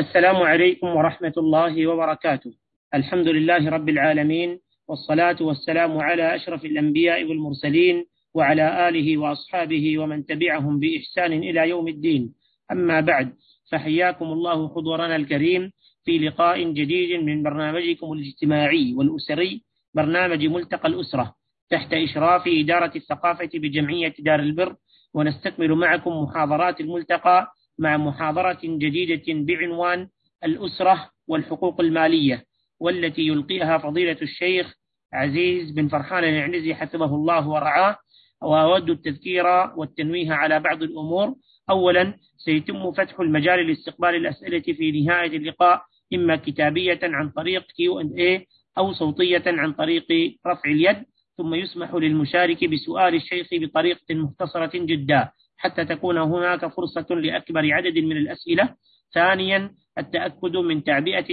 [0.00, 2.52] السلام عليكم ورحمة الله وبركاته.
[2.94, 4.50] الحمد لله رب العالمين
[4.88, 7.96] والصلاة والسلام على أشرف الأنبياء والمرسلين
[8.34, 12.32] وعلى آله وأصحابه ومن تبعهم بإحسان إلى يوم الدين.
[12.72, 13.28] أما بعد
[13.70, 15.72] فحياكم الله حضورنا الكريم
[16.04, 19.62] في لقاء جديد من برنامجكم الاجتماعي والأسري
[19.94, 21.34] برنامج ملتقى الأسرة
[21.70, 24.74] تحت إشراف إدارة الثقافة بجمعية دار البر
[25.14, 30.08] ونستكمل معكم محاضرات الملتقى مع محاضرة جديدة بعنوان
[30.44, 32.44] الأسرة والحقوق المالية
[32.80, 34.74] والتي يلقيها فضيلة الشيخ
[35.12, 37.96] عزيز بن فرحان العنزي حفظه الله ورعاه.
[38.42, 39.44] وأود التذكير
[39.76, 41.34] والتنويه على بعض الأمور.
[41.70, 45.82] أولا سيتم فتح المجال لاستقبال الأسئلة في نهاية اللقاء
[46.14, 48.44] إما كتابية عن طريق Q&A
[48.78, 50.06] أو صوتية عن طريق
[50.46, 50.96] رفع اليد
[51.38, 55.28] ثم يسمح للمشارك بسؤال الشيخ بطريقة مختصرة جدا.
[55.60, 58.74] حتى تكون هناك فرصة لأكبر عدد من الأسئلة.
[59.14, 61.26] ثانيا التأكد من تعبئة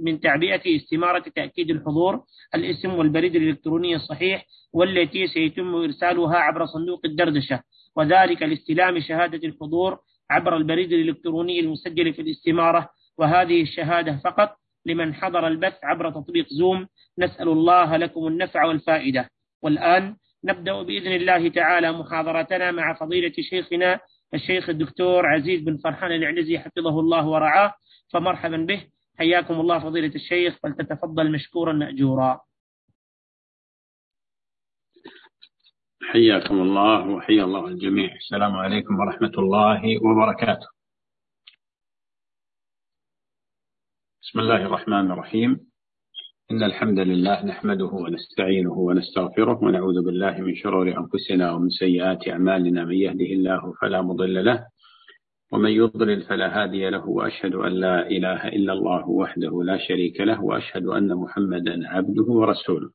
[0.00, 2.20] من تعبئة استمارة تأكيد الحضور.
[2.54, 7.60] الاسم والبريد الإلكتروني الصحيح والتي سيتم إرسالها عبر صندوق الدردشة.
[7.96, 9.98] وذلك لاستلام شهادة الحضور
[10.30, 12.88] عبر البريد الإلكتروني المسجل في الاستمارة.
[13.18, 16.86] وهذه الشهادة فقط لمن حضر البث عبر تطبيق زوم.
[17.18, 19.28] نسأل الله لكم النفع والفائدة.
[19.62, 24.00] والآن نبدأ بإذن الله تعالى محاضرتنا مع فضيلة شيخنا
[24.34, 27.74] الشيخ الدكتور عزيز بن فرحان العنزي حفظه الله ورعاه
[28.12, 28.90] فمرحبا به.
[29.18, 32.40] حياكم الله فضيلة الشيخ فلتتفضل مشكورا مأجورا.
[36.02, 38.14] حياكم الله وحيا الله الجميع.
[38.14, 40.66] السلام عليكم ورحمة الله وبركاته.
[44.22, 45.73] بسم الله الرحمن الرحيم.
[46.50, 52.94] إن الحمد لله نحمده ونستعينه ونستغفره ونعوذ بالله من شرور أنفسنا ومن سيئات أعمالنا من
[52.94, 54.66] يهده الله فلا مضل له
[55.52, 60.44] ومن يضلل فلا هادي له وأشهد أن لا إله إلا الله وحده لا شريك له
[60.44, 62.90] وأشهد أن محمدا عبده ورسوله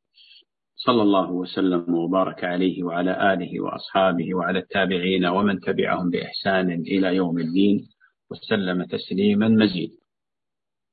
[0.75, 7.39] صلى الله وسلم وبارك عليه وعلى آله وأصحابه وعلى التابعين ومن تبعهم بإحسان إلى يوم
[7.39, 7.87] الدين
[8.31, 9.93] وسلم تسليما مزيدا.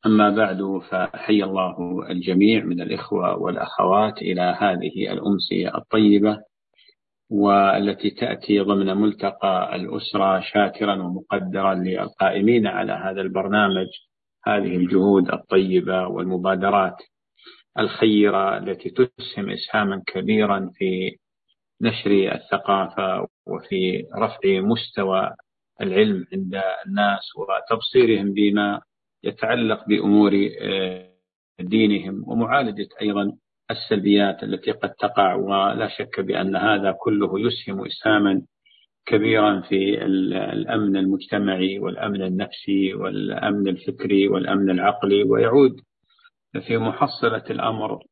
[0.07, 6.39] أما بعد فحي الله الجميع من الإخوة والأخوات إلى هذه الأمسية الطيبة
[7.31, 13.87] والتي تأتي ضمن ملتقى الأسرة شاكرا ومقدرا للقائمين على هذا البرنامج
[14.47, 16.97] هذه الجهود الطيبة والمبادرات
[17.79, 21.17] الخيرة التي تسهم إسهاما كبيرا في
[21.81, 25.31] نشر الثقافة وفي رفع مستوى
[25.81, 28.81] العلم عند الناس وتبصيرهم بما
[29.27, 31.11] يتعلق بأمور آه،
[31.61, 33.33] دينهم ومعالجة أيضا
[33.71, 38.43] السلبيات التي قد تقع ولا شك بأن هذا كله يسهم إسهاما
[39.07, 45.81] كبيرا في الأمن المجتمعي والأمن النفسي والأمن الفكري والأمن العقلي ويعود
[46.67, 48.03] في محصلة الأمر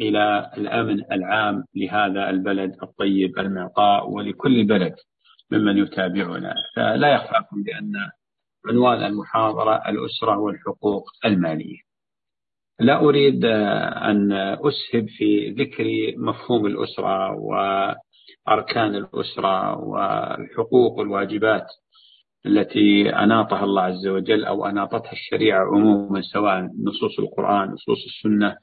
[0.00, 4.94] إلى الأمن العام لهذا البلد الطيب المعطاء ولكل بلد
[5.50, 6.54] ممن يتابعنا.
[6.76, 7.92] فلا يخفاكم بأن
[8.68, 11.76] عنوان المحاضرة الأسرة والحقوق المالية.
[12.80, 15.84] لا أريد أن أسهب في ذكر
[16.16, 21.66] مفهوم الأسرة وأركان الأسرة والحقوق والواجبات
[22.46, 28.56] التي أناطها الله عز وجل أو أناطتها الشريعة عموما سواء نصوص القرآن نصوص السنة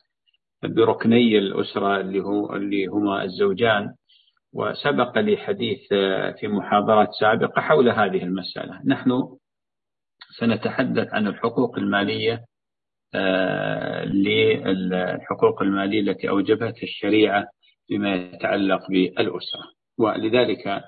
[0.64, 3.94] بركني الأسرة اللي, هو اللي هما الزوجان.
[4.56, 5.80] وسبق لي حديث
[6.40, 8.82] في محاضرات سابقة حول هذه المسألة.
[8.86, 9.12] نحن
[10.40, 12.42] سنتحدث عن الحقوق المالية
[13.16, 17.46] آه، للحقوق المالية التي أوجبتها الشريعة
[17.88, 19.64] فيما يتعلق بالأسرة.
[20.00, 20.82] ولذلك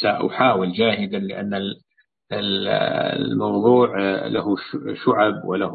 [0.00, 1.74] سأحاول جاهدا لأن
[2.32, 4.56] الموضوع له
[5.04, 5.74] شعب وله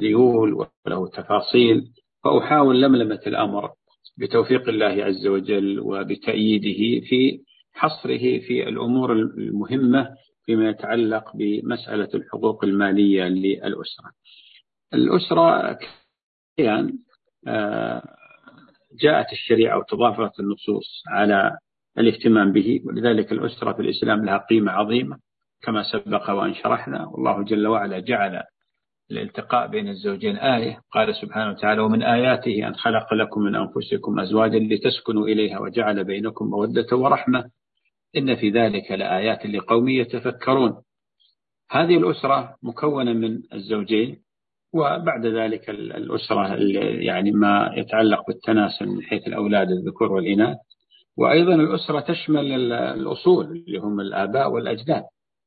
[0.00, 1.82] ذيول وله تفاصيل.
[2.24, 3.70] فأحاول لملمة الأمر
[4.18, 7.40] بتوفيق الله عز وجل وبتأييده في
[7.72, 10.08] حصره في الأمور المهمة
[10.48, 14.10] فيما يتعلق بمسألة الحقوق المالية للأسرة.
[14.94, 15.78] الأسرة
[16.56, 16.98] كيان
[17.46, 18.02] آه،
[19.00, 21.58] جاءت الشريعة وتضافرت النصوص على
[21.98, 25.18] الاهتمام به ولذلك الأسرة في الإسلام لها قيمة عظيمة
[25.62, 28.42] كما سبق وأن شرحنا والله جل وعلا جعل
[29.10, 30.80] الالتقاء بين الزوجين آية.
[30.92, 36.46] قال سبحانه وتعالى ومن آياته أن خلق لكم من أنفسكم أزواجا لتسكنوا إليها وجعل بينكم
[36.46, 37.50] مودة ورحمة
[38.16, 40.82] إن في ذلك لآيات لقوم يتفكرون.
[41.70, 44.22] هذه الأسرة مكونة من الزوجين
[44.74, 46.56] وبعد ذلك الأسرة
[47.00, 50.56] يعني ما يتعلق بالتناسل من حيث الأولاد الذكور والإناث.
[51.16, 55.02] وأيضا الأسرة تشمل الأصول اللي هم الآباء والأجداد.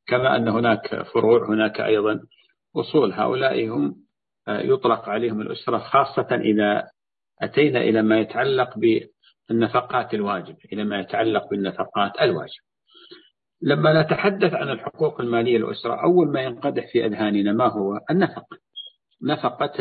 [0.08, 2.20] كما أن هناك فروع هناك أيضا
[2.76, 3.14] أصول.
[3.14, 3.96] هؤلاء هم
[4.48, 6.88] يطلق عليهم الأسرة خاصة إذا
[7.42, 8.78] أتينا إلى ما يتعلق
[9.52, 12.62] بالنفقات الواجب إلى ما يتعلق بالنفقات الواجب.
[13.62, 18.58] لما نتحدث عن الحقوق المالية للأسرة أول ما ينقدح في أذهاننا ما هو؟ النفقة
[19.24, 19.74] نفقة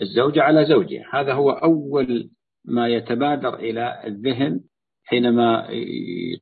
[0.00, 1.04] الزوجة على زوجها.
[1.12, 2.30] هذا هو أول
[2.64, 4.60] ما يتبادر إلى الذهن
[5.04, 5.68] حينما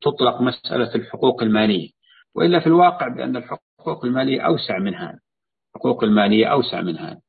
[0.02, 1.88] تطلق مسألة الحقوق المالية.
[2.36, 5.18] وإلا في الواقع بأن الحقوق المالية أوسع من هذا.
[5.74, 7.20] الحقوق المالية أوسع من هذا.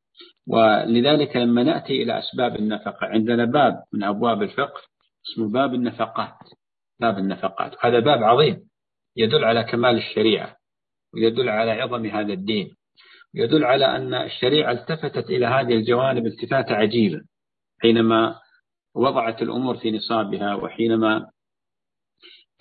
[0.48, 4.91] ولذلك لما نأتي إلى أسباب النفقة عندنا باب من أبواب الفقه
[5.28, 6.38] اسمه باب النفقات.
[7.00, 7.86] باب النفقات.
[7.86, 8.72] هذا باب عظيم.
[9.18, 10.56] يدل على كمال الشريعة
[11.14, 12.76] ويدل على عظم هذا الدين
[13.34, 17.22] يدل على أن الشريعة التفتت إلى هذه الجوانب التفاتة عجيبة
[17.82, 18.36] حينما
[18.96, 21.28] وضعت الأمور في نصابها وحينما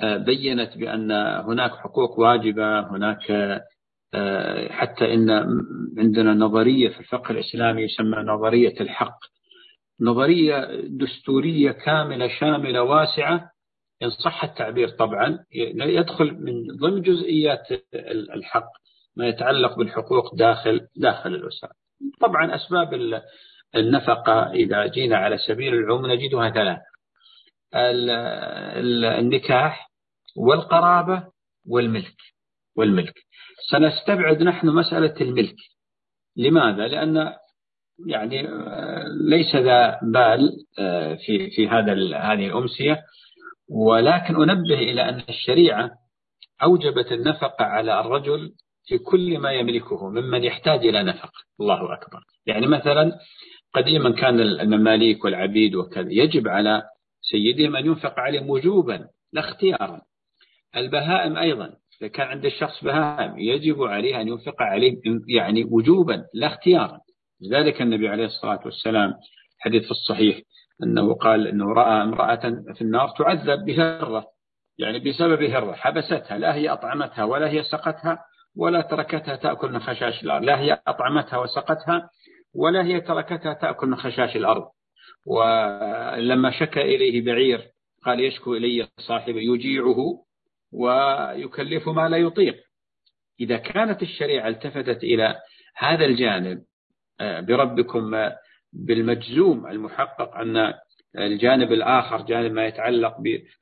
[0.02, 1.12] آه، بينت بأن
[1.46, 3.30] هناك حقوق واجبة هناك
[4.14, 5.30] آه، حتى إن
[5.98, 9.18] عندنا نظرية في الفقه الإسلامي يسمى نظرية الحق.
[10.00, 13.50] نظرية دستورية كاملة شاملة واسعة.
[14.02, 15.44] إن صح التعبير طبعا
[15.80, 17.68] يدخل من ضمن جزئيات
[18.34, 18.70] الحق
[19.16, 21.70] ما يتعلق بالحقوق داخل داخل الأسرة.
[22.20, 23.20] طبعا أسباب
[23.76, 26.90] النفقة إذا جينا على سبيل العموم نجدها ثلاثة.
[29.18, 29.90] النكاح
[30.36, 31.24] والقرابة
[31.68, 32.16] والملك
[32.76, 33.14] والملك.
[33.70, 35.56] سنستبعد نحن مسألة الملك.
[36.36, 37.32] لماذا؟ لأن
[38.06, 38.48] يعني
[39.20, 43.02] ليس ذا بال آه، في في هذا هذه الأمسية.
[43.68, 45.90] ولكن أنبه إلى أن الشريعة
[46.62, 48.52] أوجبت النفقة على الرجل
[48.86, 52.20] في كل ما يملكه ممن يحتاج إلى نفقة الله أكبر.
[52.46, 53.12] يعني مثلا
[53.74, 56.82] قديما كان المماليك والعبيد وكذا يجب على
[57.20, 60.00] سيدهم أن ينفق عليهم وجوبا لا اختيارا.
[60.76, 61.70] البهائم أيضا
[62.00, 64.96] إذا كان عند الشخص بهائم يجب عليه أن ينفق عليه
[65.28, 67.00] يعني وجوبا لا اختيارا.
[67.42, 69.14] لذلك النبي عليه الصلاة والسلام
[69.58, 70.40] حديث في الصحيح
[70.82, 74.26] أنه قال أنه رأى امرأة في النار تعذب بهرة
[74.78, 78.18] يعني بسبب هرة حبستها لا هي أطعمتها ولا هي سقتها
[78.56, 82.10] ولا تركتها تأكل من خشاش الأرض لا هي أطعمتها وسقتها
[82.54, 84.68] ولا هي تركتها تأكل من خشاش الأرض.
[85.26, 87.70] ولما شكى إليه بعير
[88.04, 90.24] قال يشكو إلي صاحبه يجيعه
[90.72, 92.56] ويكلف ما لا يطيق.
[93.40, 95.36] إذا كانت الشريعة التفتت إلى
[95.76, 96.62] هذا الجانب
[97.20, 98.30] بربكم
[98.72, 100.74] بالمجزوم المحقق أن
[101.18, 103.16] الجانب الآخر جانب ما يتعلق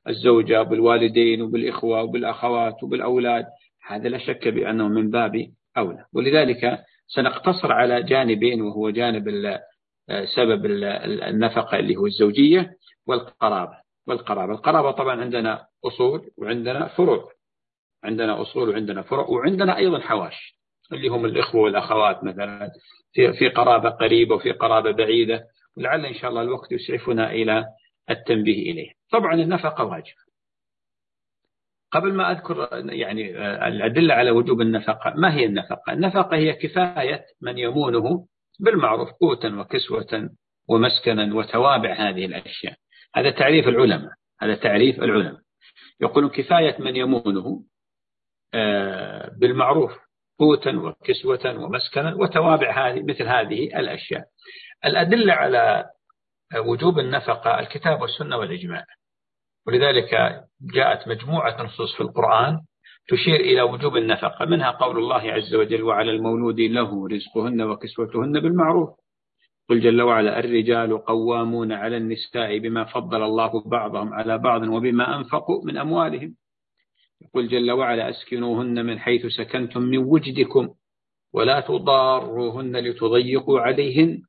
[0.05, 3.45] بالزوجة وبالوالدين وبالإخوة وبالأخوات وبالأولاد
[3.87, 6.05] هذا لا شك بأنه من باب أولى.
[6.13, 9.23] ولذلك سنقتصر على جانبين وهو جانب
[10.35, 10.65] سبب
[11.05, 12.71] النفقة اللي هو الزوجية
[13.07, 13.77] والقرابة.
[14.07, 17.31] والقرابة القرابة طبعا عندنا أصول وعندنا فروع.
[18.03, 20.58] عندنا أصول وعندنا فروع وعندنا أيضا حواش.
[20.93, 22.71] اللي هم الإخوة والأخوات مثلا
[23.13, 25.43] في في قرابة قريبة وفي قرابة بعيدة
[25.77, 27.65] ولعل إن شاء الله الوقت يسعفنا إلى
[28.09, 28.91] التنبيه إليه.
[29.11, 30.29] طبعا النفقة واجبة
[31.91, 33.37] قبل ما أذكر يعني
[33.67, 38.27] الأدلة على وجوب النفقة ما هي النفقة؟ النفقة هي كفاية من يمونه
[38.59, 40.29] بالمعروف قوتا وكسوة
[40.69, 42.73] ومسكنا وتوابع هذه الأشياء.
[43.15, 45.41] هذا تعريف العلماء هذا تعريف العلماء.
[46.01, 47.63] يقولون كفاية من يمونه
[48.53, 49.91] آه، بالمعروف
[50.39, 54.23] قوتا وكسوة ومسكنا وتوابع هذه مثل هذه الأشياء.
[54.85, 55.85] الأدلة على
[56.65, 58.85] وجوب النفقة الكتاب والسنة والإجماع.
[59.67, 60.41] ولذلك
[60.73, 62.59] جاءت مجموعة نصوص في القرآن
[63.07, 64.45] تشير إلى وجوب النفقة.
[64.45, 68.89] منها قول الله عز وجل وعلى المولود له رزقهن وكسوتهن بالمعروف.
[69.69, 75.65] قل جل وعلا الرجال قوامون على النساء بما فضل الله بعضهم على بعض وبما أنفقوا
[75.65, 76.35] من أموالهم.
[77.21, 80.69] يقول جل وعلا أسكنوهن من حيث سكنتم من وجدكم
[81.33, 84.21] ولا تضاروهن لتضيقوا عليهن.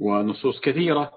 [0.00, 1.12] ونصوص كثيرة.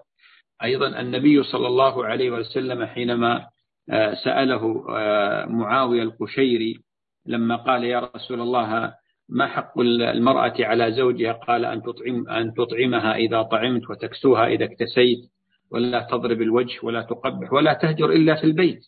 [0.64, 3.48] أيضا النبي صلى الله عليه وسلم حينما
[3.90, 6.80] آه، سأله آه، معاوية القشيري
[7.26, 8.94] لما قال يا رسول الله
[9.30, 15.20] ما حق المرأة على زوجها؟ قال أن تطعم أن تطعمها إذا طعمت وتكسوها إذا اكتسيت
[15.72, 18.82] ولا تضرب الوجه ولا تقبح ولا تهجر إلا في البيت.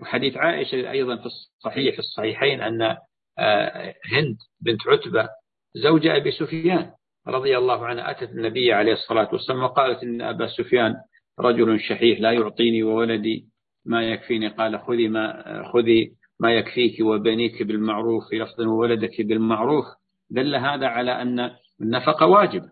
[0.00, 2.96] وحديث عائشة أيضا في الصحيح في الصحيحين أن
[3.38, 5.28] آه، هند بنت عتبة
[5.74, 6.90] زوج أبي سفيان
[7.28, 10.94] رضي الله عنها أتت النبي عليه الصلاة والسلام وقالت إن أبا سفيان
[11.40, 13.46] رجل شحيح لا يعطيني وولدي
[13.84, 19.84] ما يكفيني؟ قال خذي ما خذي ما يكفيك وبنيك بالمعروف في لفظ وولدك بالمعروف.
[20.30, 22.62] دل هذا على أن النفقة واجب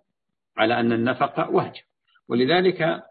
[0.57, 1.83] على أن النفقة واجب
[2.29, 3.03] ولذلك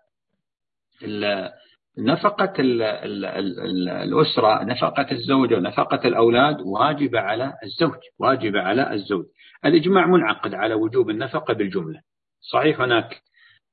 [1.98, 9.26] نفقة ال ال ال الأسرة نفقة الزوجة ونفقة الأولاد واجبة على الزوج واجبة على الزوج.
[9.66, 12.02] الإجماع منعقد على وجوب النفقة بالجملة.
[12.52, 13.22] صحيح هناك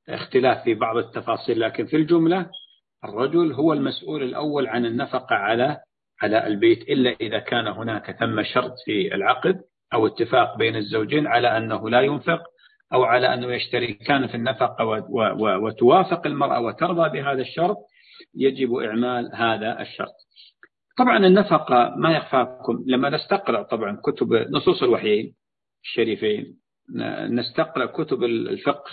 [0.08, 2.46] اختلاف في بعض التفاصيل لكن في الجملة
[3.04, 5.76] الرجل هو المسؤول الأول عن النفقة على
[6.22, 9.60] على البيت إلا إذا كان هناك ثم شرط في العقد
[9.94, 12.42] أو اتفاق بين الزوجين على أنه لا ينفق
[12.92, 14.84] أو على أنه يشتركان في النفقة
[15.62, 17.76] وتوافق المرأة وترضى بهذا الشرط.
[18.34, 20.14] يجب إعمال هذا الشرط.
[20.98, 22.84] طبعا النفقة ما يخفاكم.
[22.86, 25.34] لما نستقرأ طبعا كتب نصوص الوحيين
[25.84, 26.56] الشريفين
[27.28, 28.90] نستقرأ كتب الفقه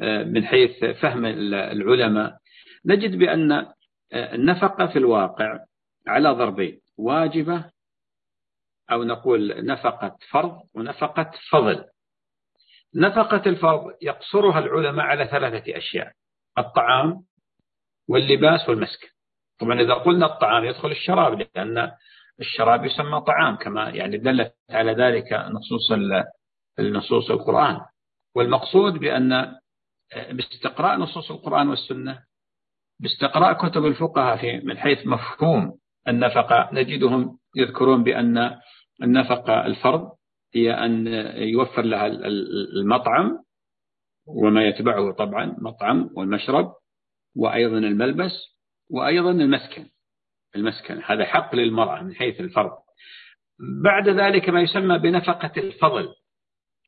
[0.00, 1.24] آه، من حيث فهم
[1.54, 2.38] العلماء
[2.84, 5.58] نجد بأن آه، النفقة في الواقع
[6.06, 7.70] على ضربين واجبة
[8.92, 11.84] أو نقول نفقة فرض ونفقة فضل.
[12.94, 16.12] نفقة الفرض يقصرها العلماء على ثلاثة أشياء
[16.58, 17.24] الطعام
[18.08, 19.08] واللباس والمسكن
[19.60, 21.92] طبعا إذا قلنا الطعام يدخل الشراب لأن
[22.40, 25.92] الشراب يسمى طعام كما يعني دلت على ذلك نصوص
[26.78, 27.80] النصوص القرآن.
[28.36, 29.56] والمقصود بأن
[30.30, 32.22] باستقراء نصوص القرآن والسنة
[33.00, 38.60] باستقراء كتب الفقهاء في من حيث مفهوم النفقة نجدهم يذكرون بأن
[39.02, 40.10] النفقة الفرض
[40.54, 42.06] هي أن يوفر لها
[42.76, 43.38] المطعم
[44.26, 46.72] وما يتبعه طبعا مطعم والمشرب
[47.38, 48.32] وأيضا الملبس
[48.90, 49.86] وأيضا المسكن.
[50.56, 52.72] المسكن هذا حق للمرأة من حيث الفرض.
[53.84, 56.08] بعد ذلك ما يسمى بنفقة الفضل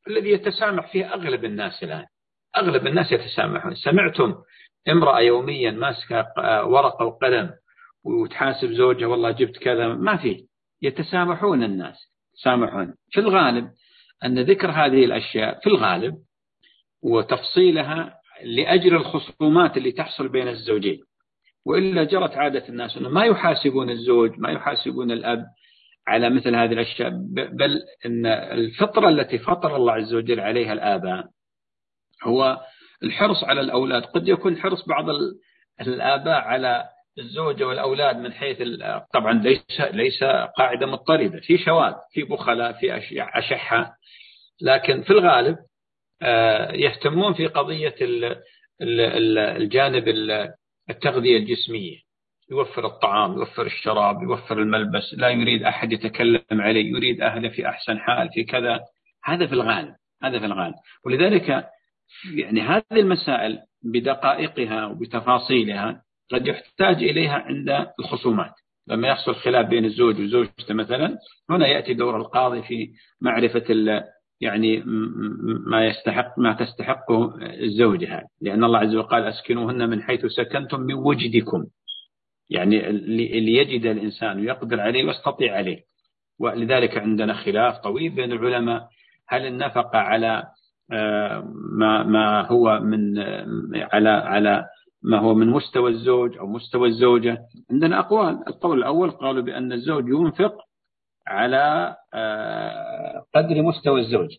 [0.09, 2.07] الذي يتسامح فيه أغلب الناس الآن.
[2.57, 3.75] أغلب الناس يتسامحون.
[3.75, 4.35] سمعتم
[4.89, 6.27] امرأة يوميا ماسكة
[6.67, 7.51] ورقة وقلم
[8.05, 9.89] وتحاسب زوجها والله جبت كذا.
[9.89, 10.47] ما في.
[10.83, 11.97] يتسامحون الناس.
[12.35, 13.71] سامحون في الغالب
[14.25, 16.15] أن ذكر هذه الأشياء في الغالب
[17.03, 21.01] وتفصيلها لأجل الخصومات اللي تحصل بين الزوجين.
[21.67, 25.45] وإلا جرت عادة الناس أنه ما يحاسبون الزوج ما يحاسبون الأب
[26.09, 31.25] على مثل هذه الأشياء بل أن الفطرة التي فطر الله عز وجل عليها الآباء
[32.25, 32.61] هو
[33.03, 34.03] الحرص على الأولاد.
[34.03, 35.05] قد يكون حرص بعض
[35.81, 36.85] الآباء على
[37.19, 38.63] الزوجة والأولاد من حيث
[39.15, 40.25] طبعا ليس ليس
[40.59, 41.41] قاعدة مضطردة.
[41.41, 42.97] في شواذ في بخلاء في
[43.39, 43.93] أشحة.
[44.63, 45.57] لكن في الغالب
[46.73, 47.95] يهتمون في قضية
[48.83, 50.09] الجانب
[50.91, 51.97] التغذية الجسمية.
[52.51, 57.99] يوفر الطعام يوفر الشراب يوفر الملبس لا يريد أحد يتكلم عليه يريد أهله في أحسن
[57.99, 58.81] حال في كذا.
[59.25, 60.75] هذا في الغالب هذا في الغالب.
[61.07, 61.69] ولذلك
[62.35, 68.53] يعني هذه المسائل بدقائقها وبتفاصيلها قد يحتاج إليها عند الخصومات.
[68.89, 71.19] لما يحصل خلاف بين الزوج وزوجته مثلا
[71.51, 73.65] هنا يأتي دور القاضي في معرفة
[74.41, 74.83] يعني
[75.67, 80.95] ما يستحق ما تستحقه الزوجة لأن الله عز وجل قال أسكنوهن من حيث سكنتم من
[80.95, 81.65] وجدكم.
[82.51, 85.79] يعني اللي يجد الإنسان ويقدر عليه ويستطيع عليه.
[86.41, 88.89] ولذلك عندنا خلاف طويل بين العلماء.
[89.29, 90.45] هل النفقة على
[90.93, 93.19] آه، ما ما هو من
[93.93, 94.65] على على
[95.03, 97.39] ما هو من مستوى الزوج أو مستوى الزوجة؟
[97.71, 98.39] عندنا أقوال.
[98.49, 100.70] القول الأول قالوا بأن الزوج ينفق
[101.27, 104.37] على آه، قدر مستوى الزوج.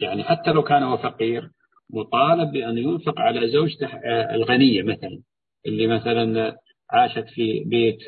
[0.00, 1.50] يعني حتى لو كان هو فقير
[1.90, 5.22] مطالب بأن ينفق على زوجته آه، الغنية مثلا
[5.66, 6.56] اللي مثلا
[6.90, 7.98] عاشت في بيت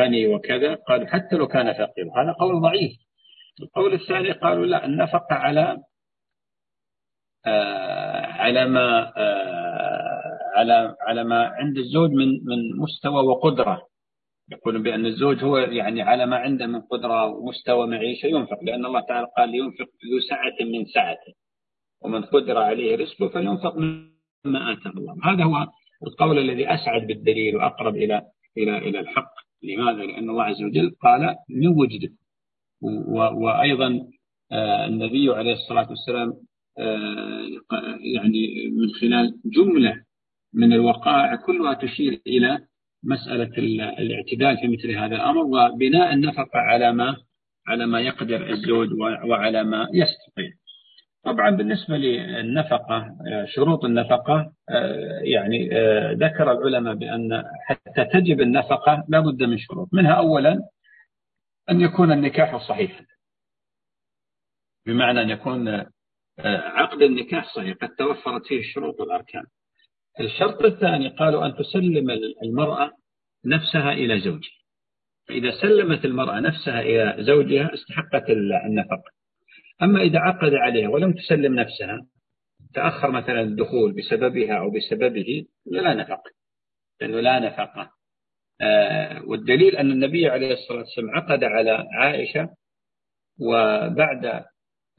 [0.00, 2.06] غني وكذا قالوا حتى لو كان فقير.
[2.16, 2.92] هذا قول ضعيف.
[3.62, 5.78] القول الثاني قالوا لا النفقة على
[7.46, 9.12] آه، على ما
[10.56, 13.86] على على ما عند الزوج من من مستوى وقدرة.
[14.52, 19.00] يقولون بأن الزوج هو يعني على ما عنده من قدرة ومستوى معيشة ينفق لأن الله
[19.00, 21.32] تعالى قال ينفق ذو سعة من سعته
[22.02, 25.16] ومن قدر عليه رزقه فلينفق مما آتاه الله.
[25.24, 25.66] هذا هو
[26.06, 28.22] القول الذي أسعد بالدليل وأقرب إلى
[28.58, 29.32] إلى إلى الحق.
[29.62, 32.08] لماذا؟ لأن الله عز وجل قال من وجده
[33.42, 34.00] وأيضا
[34.52, 36.32] آه، النبي عليه الصلاة والسلام
[36.78, 37.42] آه،
[38.14, 40.04] يعني من خلال جملة
[40.54, 42.67] من الوقائع كلها تشير إلى
[43.08, 43.58] مسألة
[43.98, 47.16] الاعتدال في مثل هذا الأمر وبناء النفقة على ما
[47.66, 48.88] على ما يقدر الزوج
[49.28, 50.50] وعلى ما يستطيع.
[51.24, 53.16] طبعا بالنسبة للنفقة
[53.54, 54.52] شروط النفقة
[55.22, 55.68] يعني
[56.14, 59.88] ذكر العلماء بأن حتى تجب النفقة لا بد من شروط.
[59.92, 60.58] منها أولا
[61.70, 63.04] أن يكون النكاح صحيحا.
[64.86, 65.84] بمعنى أن يكون
[66.78, 69.44] عقد النكاح صحيح قد توفرت فيه الشروط والأركان.
[70.20, 72.10] الشرط الثاني قالوا أن تسلم
[72.42, 72.90] المرأة
[73.44, 74.58] نفسها إلى زوجها.
[75.28, 78.30] فإذا سلمت المرأة نفسها إلى زوجها استحقت
[78.66, 79.10] النفقة.
[79.82, 82.06] أما إذا عقد عليها ولم تسلم نفسها
[82.74, 86.30] تأخر مثلا الدخول بسببها أو بسببه لا نفقة.
[87.00, 87.90] لأنه لا نفقة.
[88.60, 92.48] آه، والدليل أن النبي عليه الصلاة والسلام عقد على عائشة
[93.40, 94.26] وبعد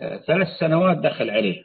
[0.01, 1.63] آه، ثلاث سنوات دخل عليه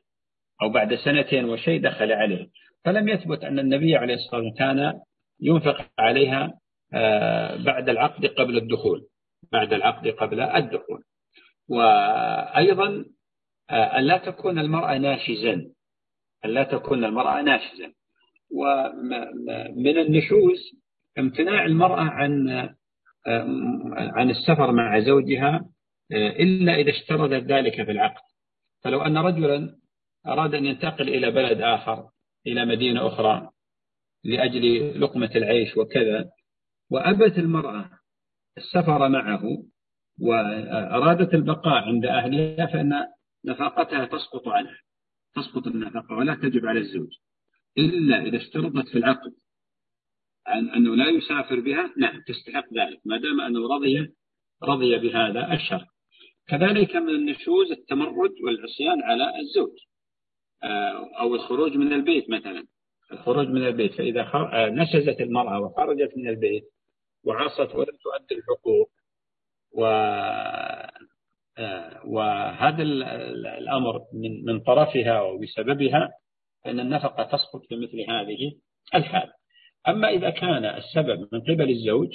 [0.63, 2.49] أو بعد سنتين وشيء دخل عليه
[2.85, 5.01] فلم يثبت أن النبي عليه الصلاة والسلام كان
[5.41, 6.59] ينفق عليها
[6.95, 9.07] آه، بعد العقد قبل الدخول
[9.53, 11.03] بعد العقد قبل الدخول.
[11.69, 13.05] وأيضا
[13.71, 15.53] أن لا تكون المرأة ناشزا
[16.45, 17.93] أن لا تكون المرأة ناشزا.
[18.51, 20.59] ومن النشوز
[21.19, 22.49] امتناع المرأة عن
[23.97, 25.65] عن السفر مع زوجها
[26.13, 28.23] إلا إذا اشترطت ذلك في العقد.
[28.83, 29.77] فلو أن رجلا
[30.27, 32.09] أراد أن ينتقل إلى بلد آخر
[32.47, 33.51] إلى مدينة أخرى
[34.25, 36.31] لأجل لقمة العيش وكذا.
[36.91, 37.91] وأبت المرأة
[38.57, 39.43] السفر معه
[40.21, 42.93] وأرادت البقاء عند أهلها فإن
[43.45, 44.79] نفقتها تسقط عنها
[45.35, 47.11] تسقط النفقة ولا تجب على الزوج.
[47.79, 49.33] إلا إذا اشترطت في العقد
[50.47, 54.15] عن أنه لا يسافر بها نعم تستحق ذلك ما دام أنه رضي
[54.63, 55.87] رضي بهذا الشرط.
[56.49, 59.77] كذلك من النشوز التمرد والعصيان على الزوج.
[61.21, 62.65] أو الخروج من البيت مثلا.
[63.13, 66.65] الخروج من البيت فإذا آه، نشزت المرأة وخرجت من البيت
[67.25, 68.91] وعصت ولم تؤدي الحقوق
[69.73, 69.85] و
[71.59, 72.83] آه، وهذا
[73.59, 76.11] الأمر من من طرفها وبسببها
[76.65, 78.53] فإن النفقة تسقط في مثل هذه
[78.95, 79.33] الحال.
[79.89, 82.09] أما إذا كان السبب من قبل الزوج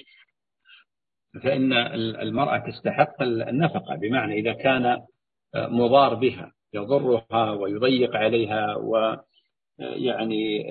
[1.43, 4.97] فإن المرأة تستحق النفقة بمعنى إذا كان
[5.55, 6.51] مضار بها.
[6.73, 10.65] يضرها ويضيق عليها ويعني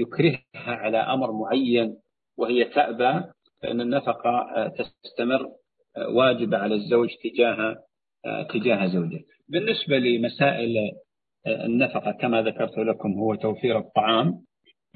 [0.00, 1.96] يكرهها على أمر معين
[2.38, 3.24] وهي تأبى
[3.62, 5.48] فإن النفقة تستمر
[6.08, 7.76] واجبة على الزوج تجاه
[8.50, 10.92] تجاه زوجته بالنسبة لمسائل
[11.46, 14.44] النفقة كما ذكرت لكم هو توفير الطعام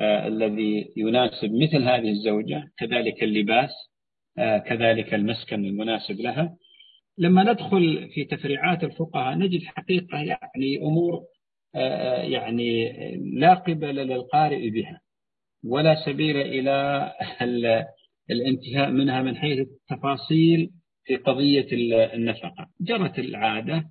[0.00, 3.70] آه، الذي يناسب مثل هذه الزوجة كذلك اللباس
[4.38, 6.56] آه، كذلك المسكن المناسب لها.
[7.18, 11.20] لما ندخل في تفريعات الفقهاء نجد حقيقة يعني أمور
[11.74, 12.92] آه، يعني
[13.34, 15.00] لا قبل للقارئ بها
[15.64, 17.12] ولا سبيل إلى
[18.30, 20.70] الانتهاء منها من حيث التفاصيل
[21.04, 21.66] في قضية
[22.14, 22.68] النفقة.
[22.80, 23.84] جرت العادة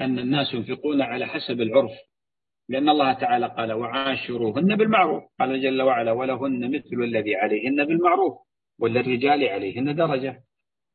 [0.00, 1.92] أن الناس ينفقون على حسب العرف
[2.68, 8.38] لأن الله تعالى قال وعاشروهن بالمعروف قال جل وعلا ولهن مثل الذي عليهن بالمعروف
[8.78, 10.42] وللرجال عليهن درجة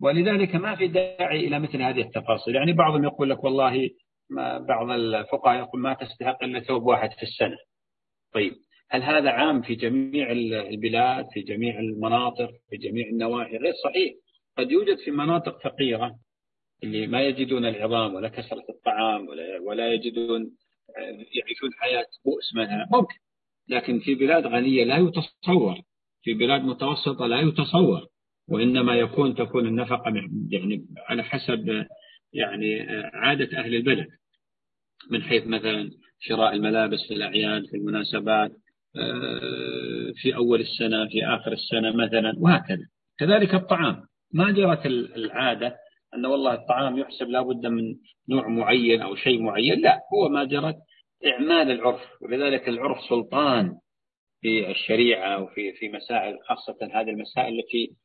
[0.01, 2.55] ولذلك ما في داعي إلى مثل هذه التفاصيل.
[2.55, 3.89] يعني بعضهم يقول لك والله
[4.67, 7.57] بعض الفقهاء يقول ما تستحق إلا ثوب واحد في السنة.
[8.33, 8.53] طيب
[8.89, 10.31] هل هذا عام في جميع
[10.71, 14.13] البلاد في جميع المناطق في جميع النواحي؟ غير صحيح.
[14.57, 16.15] قد يوجد في مناطق فقيرة
[16.83, 20.51] اللي ما يجدون العظام ولا كثرة الطعام ولا, ولا يجدون
[21.35, 23.15] يعيشون حياة بؤس مثلا ممكن.
[23.69, 25.81] لكن في بلاد غنية لا يتصور
[26.21, 28.07] في بلاد متوسطة لا يتصور.
[28.49, 30.13] وإنما يكون تكون النفقة
[30.49, 31.85] يعني على حسب
[32.33, 32.81] يعني
[33.13, 34.07] عادة أهل البلد.
[35.11, 38.51] من حيث مثلا شراء الملابس في الأعياد في المناسبات
[38.95, 42.87] آه، في أول السنة في آخر السنة مثلا وهكذا.
[43.19, 44.03] كذلك الطعام.
[44.33, 45.75] ما جرت العادة
[46.15, 47.95] أن والله الطعام يحسب لابد من
[48.29, 49.81] نوع معين أو شيء معين.
[49.81, 50.75] لا هو ما جرت
[51.25, 52.01] إعمال العرف.
[52.21, 53.77] ولذلك العرف سلطان
[54.41, 57.95] في الشريعة وفي في مسائل خاصة هذه المسائل التي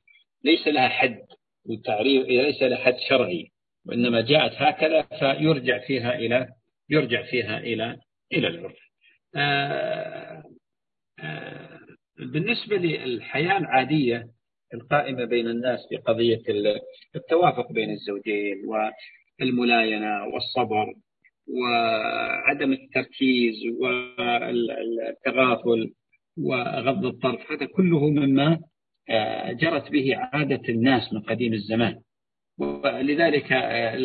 [0.45, 1.19] ليس لها حد
[1.67, 3.51] وتعريف ليس لها حد شرعي
[3.87, 6.49] وإنما جاءت هكذا فيرجع فيها إلى
[6.91, 7.97] يرجع فيها إلى
[8.33, 8.79] إلى العرف.
[9.37, 10.43] آه
[11.21, 11.79] آه
[12.19, 14.29] بالنسبة للحياة العادية
[14.75, 16.43] القائمة بين الناس في قضية
[17.17, 18.57] التوافق بين الزوجين
[19.41, 20.95] والملاينة والصبر
[21.49, 25.93] وعدم التركيز والتغافل
[26.39, 28.61] وغض الطرف هذا كله مما
[29.53, 32.01] جرت به عادة الناس من قديم الزمان.
[32.59, 33.97] ولذلك آه،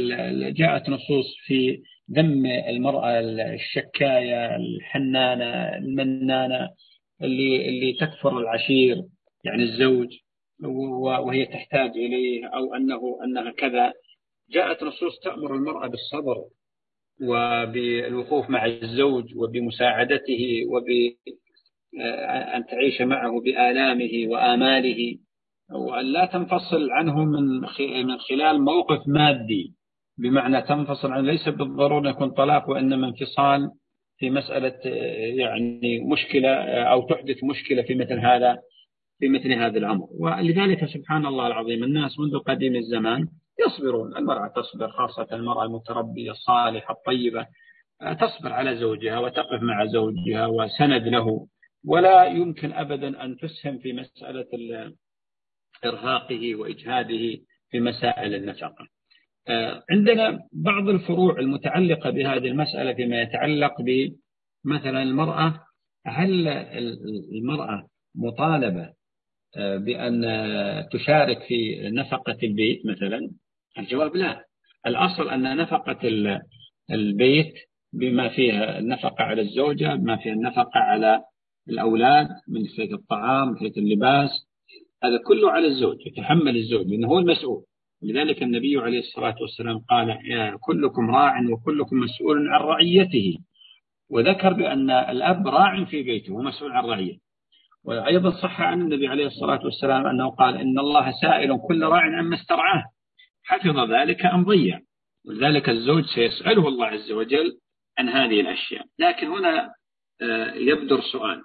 [0.50, 6.70] جاءت نصوص في ذم المرأة الشكاية الحنانة المنانة
[7.22, 9.04] اللي اللي تكفر العشير
[9.44, 10.08] يعني الزوج
[11.24, 13.94] وهي تحتاج إليه أو أنه أنها كذا.
[14.50, 16.44] جاءت نصوص تأمر المرأة بالصبر
[17.22, 20.62] وبالوقوف مع الزوج وبمساعدته
[21.96, 25.18] وبأن تعيش معه بآلامه وآماله
[25.72, 27.62] وأن لا تنفصل عنه من
[28.06, 29.74] من خلال موقف مادي.
[30.18, 33.70] بمعنى تنفصل عنه ليس بالضرورة يكون طلاق وإنما انفصال
[34.18, 34.80] في مسألة
[35.40, 36.50] يعني مشكلة
[36.84, 38.58] أو تحدث مشكلة في مثل هذا
[39.20, 40.08] في مثل هذا الأمر.
[40.20, 43.28] ولذلك سبحان الله العظيم الناس منذ قديم الزمان
[43.68, 44.18] يصبرون.
[44.18, 47.46] المرأة تصبر خاصة المرأة المتربية الصالحة الطيبة
[48.20, 51.48] تصبر على زوجها وتقف مع زوجها وسند له.
[51.86, 54.48] ولا يمكن أبدا أن تسهم في مسألة
[55.86, 58.88] إرهاقه وإجهاده في مسائل النفقة.
[59.48, 65.60] آه، عندنا بعض الفروع المتعلقة بهذه المسألة فيما يتعلق بمثلا المرأة
[66.06, 66.48] هل
[67.32, 68.94] المرأة مطالبة
[69.58, 70.22] آه، بأن
[70.92, 73.32] تشارك في نفقة البيت مثلا؟
[73.80, 74.44] الجواب لا.
[74.88, 76.00] الأصل أن نفقة
[76.92, 77.54] البيت
[77.94, 81.24] بما فيها النفقة على الزوجة بما فيها النفقة على
[81.70, 84.30] الأولاد من حيث الطعام من حيث اللباس
[85.04, 87.64] هذا كله على الزوج يتحمل الزوج لأنه هو المسؤول.
[88.04, 90.18] لذلك النبي عليه الصلاة والسلام قال
[90.62, 93.38] كلكم راع وكلكم مسؤول عن رعيته.
[94.10, 97.20] وذكر بأن الأب راع في بيته ومسؤول عن رعيته.
[97.84, 102.36] وأيضا صح عن النبي عليه الصلاة والسلام أنه قال إن الله سائل كل راع عما
[102.36, 102.84] استرعاه.
[103.44, 104.80] حفظ ذلك أم ضيع؟
[105.28, 107.58] ولذلك الزوج سيسأله الله عز وجل
[107.98, 108.86] عن هذه الأشياء.
[109.00, 109.74] لكن هنا
[110.22, 111.42] آه، يبدر سؤال.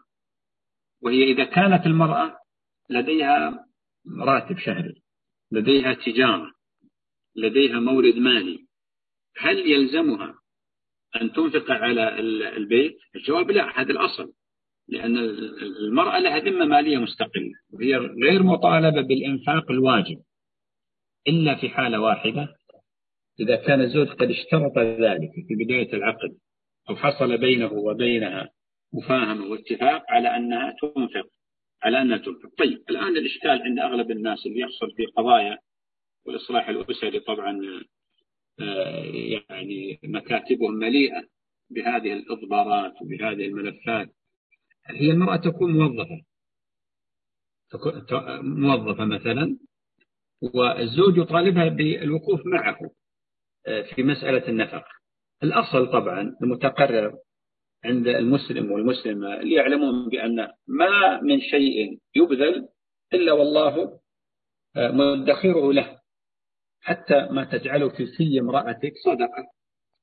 [1.02, 2.38] وهي إذا كانت المرأة
[2.90, 3.66] لديها
[4.20, 5.02] راتب شهري
[5.52, 6.52] لديها تجارة
[7.36, 8.66] لديها مورد مالي
[9.38, 10.34] هل يلزمها
[11.22, 12.18] أن تنفق على
[12.56, 14.32] البيت؟ الجواب لا هذا الأصل
[14.88, 15.16] لأن
[15.88, 20.22] المرأة لها ذمة مالية مستقلة وهي غير مطالبة بالإنفاق الواجب
[21.28, 22.48] إلا في حالة واحدة
[23.40, 26.36] إذا كان الزوج قد اشترط ذلك في بداية العقد
[26.90, 28.50] أو حصل بينه وبينها
[28.92, 31.28] مفاهمة واتفاق على أنها تنفق
[31.82, 32.50] على أنها تنفق.
[32.58, 35.58] طيب الآن الإشكال عند أغلب الناس اللي يحصل في قضايا
[36.26, 37.60] والإصلاح الأسري طبعا
[38.60, 39.04] آه،
[39.50, 41.24] يعني مكاتبهم مليئة
[41.70, 44.08] بهذه الإضبارات وبهذه الملفات.
[44.86, 46.22] هي المرأة تكون موظفة.
[48.42, 49.58] موظفة مثلا
[50.42, 52.78] والزوج يطالبها بالوقوف معه
[53.66, 54.84] آه، في مسألة النفقة.
[55.42, 57.18] الأصل طبعا المتقرر
[57.84, 62.68] عند المسلم والمسلمة اللي يعلمون بأن ما من شيء يبذل
[63.14, 64.00] إلا والله
[64.76, 65.98] آه، مدخره له.
[66.80, 69.52] حتى ما تجعله في في امرأتك صدقة.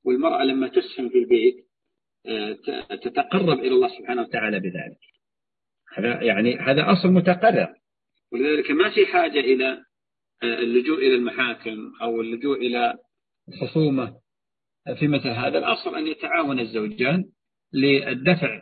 [0.04, 1.66] والمرأة لما تسهم في البيت
[2.26, 2.52] آه،
[2.96, 4.98] تتقرب إلى الله سبحانه وتعالى بذلك.
[5.94, 7.74] هذا يعني هذا أصل متقرر.
[8.32, 9.84] ولذلك ما في حاجة إلى
[10.42, 12.98] اللجوء إلى المحاكم أو اللجوء إلى
[13.48, 14.20] الخصومة
[14.98, 15.58] في مثل هذا.
[15.58, 17.24] الأصل أن يتعاون الزوجان.
[17.72, 18.60] للدفع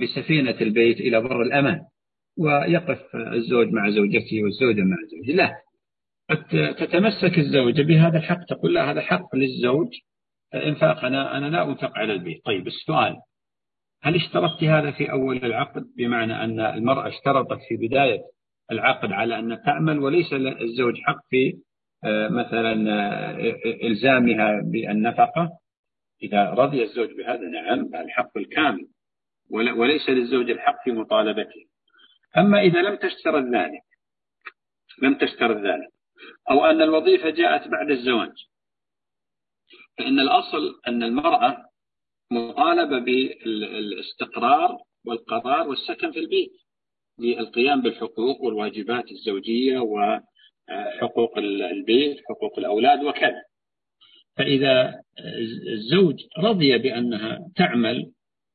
[0.00, 1.80] بسفينة البيت إلى بر الأمان
[2.38, 5.54] ويقف الزوج مع زوجته والزوجة مع زوجها لا
[6.72, 9.88] تتمسك الزوجة بهذا الحق تقول لا هذا حق للزوج
[10.54, 12.44] إنفاق أنا, أنا لا أنفق على البيت.
[12.44, 13.16] طيب السؤال
[14.02, 18.20] هل اشترطت هذا في أول العقد؟ بمعنى أن المرأة اشترطت في بداية
[18.72, 21.52] العقد على أن تعمل وليس للزوج حق في
[22.04, 25.50] آه، مثلا آه، إلزامها بالنفقة؟
[26.22, 28.88] إذا رضي الزوج بهذا نعم الحق الكامل
[29.50, 31.64] وليس للزوج الحق في مطالبته.
[32.36, 33.82] أما إذا لم تشترط ذلك
[35.02, 35.88] لم تشترط ذلك
[36.50, 38.32] أو أن الوظيفة جاءت بعد الزواج
[39.98, 41.64] فإن الأصل أن المرأة
[42.30, 44.76] مطالبة بالاستقرار
[45.06, 46.52] والقرار والسكن في البيت
[47.18, 53.42] للقيام بالحقوق والواجبات الزوجية وحقوق البيت حقوق الأولاد وكذا.
[54.38, 54.94] فإذا
[55.74, 58.10] الزوج رضي بأنها تعمل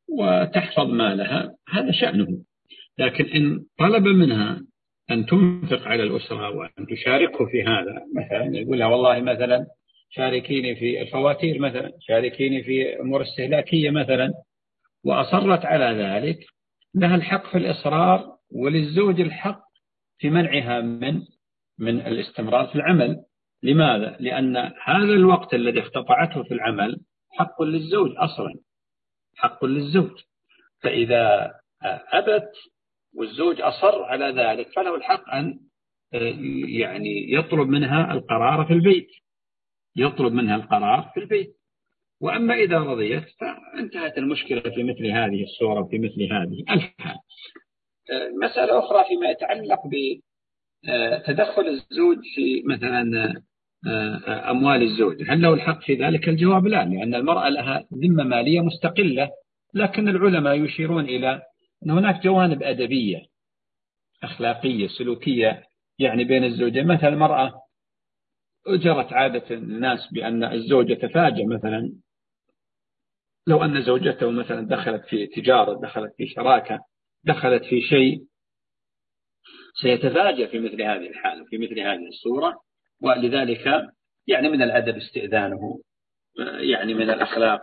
[0.09, 2.27] وتحفظ مالها هذا شأنه.
[2.97, 4.61] لكن إن طلب منها
[5.11, 9.65] أن تنفق على الأسرة وأن تشاركه في هذا مثلا يقول لها والله مثلا
[10.09, 14.33] شاركيني في الفواتير مثلا شاركيني في أمور استهلاكية مثلا
[15.05, 16.39] وأصرت على ذلك
[16.95, 19.61] لها الحق في الإصرار وللزوج الحق
[20.17, 21.21] في منعها من
[21.79, 23.17] من الاستمرار في العمل.
[23.63, 28.53] لماذا؟ لأن هذا الوقت الذي اقتطعته في العمل حق للزوج أصلا
[29.35, 30.21] حق للزوج.
[30.81, 31.53] فإذا
[32.11, 32.51] أبت
[33.15, 35.59] والزوج أصر على ذلك فله الحق أن
[36.67, 39.07] يعني يطلب منها القرار في البيت.
[39.95, 41.55] يطلب منها القرار في البيت.
[42.21, 47.17] وأما إذا رضيت فانتهت المشكلة في مثل هذه الصورة في مثل هذه الحال.
[48.43, 53.33] مسألة أخرى فيما يتعلق بتدخل الزوج في مثلا آه،
[54.27, 55.29] أموال الزوج.
[55.29, 59.29] هل له الحق في ذلك؟ الجواب لا لأن المرأة لها ذمة مالية مستقلة
[59.73, 61.41] لكن العلماء يشيرون إلى
[61.85, 63.21] أن هناك جوانب أدبية
[64.23, 65.63] أخلاقية سلوكية
[65.99, 66.87] يعني بين الزوجين.
[66.87, 67.53] مثلا المرأة
[68.67, 71.93] جرت عادة الناس بأن الزوج يتفاجأ مثلا
[73.47, 76.79] لو أن زوجته مثلا دخلت في تجارة دخلت في شراكة
[77.23, 78.23] دخلت في شيء
[79.81, 82.61] سيتفاجأ في مثل هذه الحالة في مثل هذه الصورة.
[83.03, 83.65] ولذلك
[84.27, 85.79] يعني من الأدب استئذانه
[86.59, 87.61] يعني من الأخلاق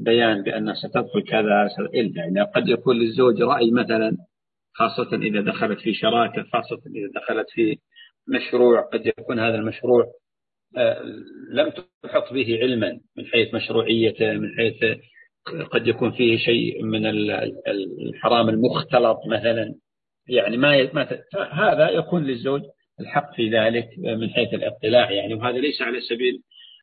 [0.00, 4.16] بيان بأن ستدخل كذا إلا يعني قد يكون للزوج رأي مثلا
[4.72, 7.78] خاصة إذا دخلت في شراكة خاصة إذا دخلت في
[8.28, 10.04] مشروع قد يكون هذا المشروع
[11.52, 14.98] لم تحط به علما من حيث مشروعيته من حيث
[15.70, 17.06] قد يكون فيه شيء من
[18.08, 19.74] الحرام المختلط مثلا
[20.28, 21.18] يعني ما ما
[21.52, 22.62] هذا يكون للزوج
[23.00, 26.42] الحق في ذلك من حيث الاطلاع يعني وهذا ليس على سبيل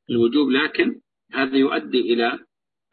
[0.10, 1.02] الوجوب لكن
[1.34, 2.40] هذا يؤدي إلى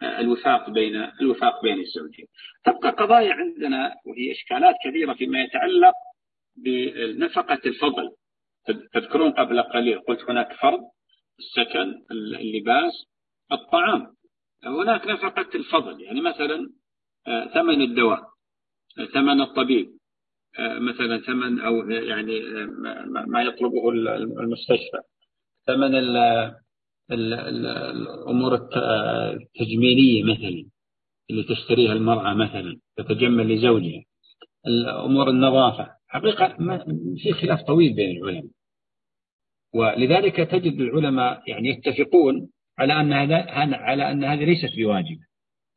[0.03, 2.27] الوفاق بين الوفاق بين الزوجين.
[2.65, 5.95] تبقى قضايا عندنا وهي إشكالات كثيرة فيما يتعلق
[6.57, 8.11] بنفقة الفضل.
[8.93, 10.81] تذكرون قبل قليل قلت هناك فرض
[11.39, 12.05] السكن
[12.41, 12.93] اللباس
[13.53, 14.15] الطعام
[14.65, 16.71] هناك نفقة الفضل يعني مثلا
[17.27, 18.21] آه، ثمن الدواء
[19.15, 19.91] ثمن الطبيب
[20.59, 23.91] مثلا ثمن أو يعني آه، ما يطلبه
[24.41, 25.01] المستشفى.
[25.67, 25.95] ثمن
[27.13, 30.65] الأمور التجميلية مثلا
[31.31, 34.03] اللي تشتريها المرأة مثلا تتجمل لزوجها.
[34.67, 35.91] الأمور النظافة.
[36.09, 36.57] حقيقة
[37.23, 38.51] في خلاف طويل بين العلماء.
[39.75, 43.37] ولذلك تجد العلماء يعني يتفقون على أن هذا
[43.77, 45.25] على أن هذه ليست بواجبة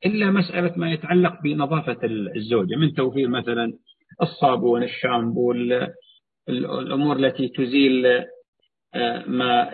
[0.05, 1.99] إلا مسألة ما يتعلق بنظافة
[2.35, 2.75] الزوجة.
[2.75, 3.73] من توفير مثلا
[4.21, 5.51] الصابون الشامبو
[6.49, 8.05] الأمور التي تزيل
[8.95, 9.69] آه، ما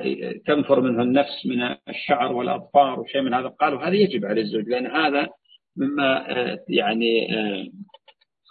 [0.45, 3.47] تنفر منه النفس من الشعر والأظفار وشيء من هذا.
[3.47, 5.27] قالوا هذا يجب على الزوج لأن هذا
[5.77, 7.65] مما آه، يعني آه،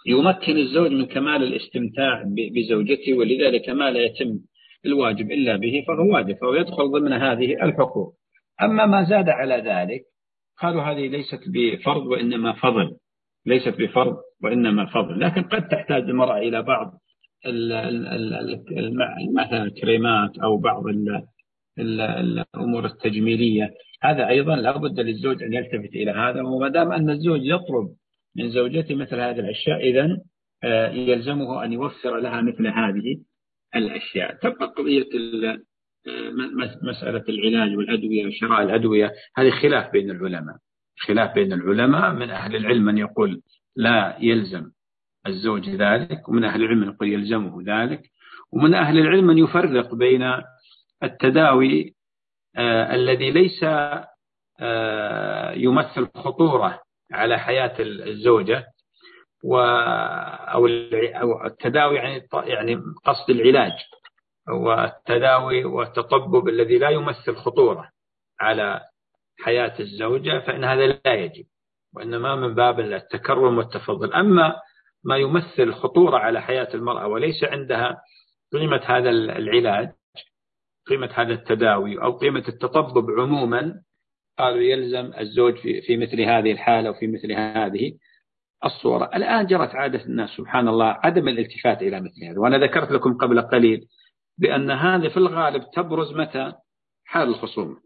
[0.07, 2.23] يمكن الزوج من كمال الاستمتاع
[2.55, 4.39] بزوجته ولذلك ما لا يتم
[4.85, 8.13] الواجب إلا به فهو واجب فهو يدخل ضمن هذه الحقوق.
[8.61, 10.01] أما ما زاد على ذلك
[10.61, 12.97] قالوا هذه ليست بفرض وإنما فضل
[13.45, 14.17] ليست بفرض.
[14.43, 15.19] وإنما فضل.
[15.19, 16.99] لكن قد تحتاج المرأة إلى بعض
[19.35, 20.83] مثلا الكريمات أو بعض
[21.79, 23.73] الأمور التجميلية.
[24.03, 27.95] هذا أيضا لا بد للزوج أن يلتفت إلى هذا وما دام أن الزوج يطلب
[28.35, 30.17] من زوجته مثل هذه الأشياء إذا
[30.63, 33.17] آه، يلزمه أن يوفر لها مثل هذه
[33.75, 34.33] الأشياء.
[34.33, 35.09] تبقى قضية
[36.83, 40.55] مسألة العلاج والأدوية وشراء الأدوية هذه خلاف بين العلماء.
[40.99, 43.41] خلاف بين العلماء من أهل العلم من يقول
[43.75, 44.71] لا يلزم
[45.27, 48.01] الزوج ذلك ومن أهل العلم يقول يلزمه ذلك
[48.51, 50.33] ومن أهل العلم من يفرق بين
[51.03, 51.95] التداوي
[52.55, 53.63] آه الذي ليس
[54.59, 56.81] آه يمثل خطورة
[57.11, 58.65] على حياة الزوجة
[59.43, 60.65] و أو
[61.45, 63.71] التداوي يعني يعني قصد العلاج
[64.49, 67.89] والتداوي والتطبب الذي لا يمثل خطورة
[68.39, 68.81] على
[69.39, 71.45] حياة الزوجة فإن هذا لا يجب.
[71.95, 74.13] وإنما من باب التكرم والتفضل.
[74.13, 74.55] أما
[75.03, 78.01] ما يمثل خطورة على حياة المرأة وليس عندها
[78.53, 79.89] قيمة هذا العلاج
[80.87, 83.81] قيمة هذا التداوي أو قيمة التطبب عموما
[84.39, 87.93] قالوا يلزم الزوج في, مثل هذه الحالة وفي مثل هذه
[88.65, 89.09] الصورة.
[89.15, 92.39] الآن جرت عادة الناس سبحان الله عدم الالتفات إلى مثل هذا.
[92.39, 93.87] وأنا ذكرت لكم قبل قليل
[94.37, 96.53] بأن هذه في الغالب تبرز متى؟
[97.05, 97.77] حال الخصومة.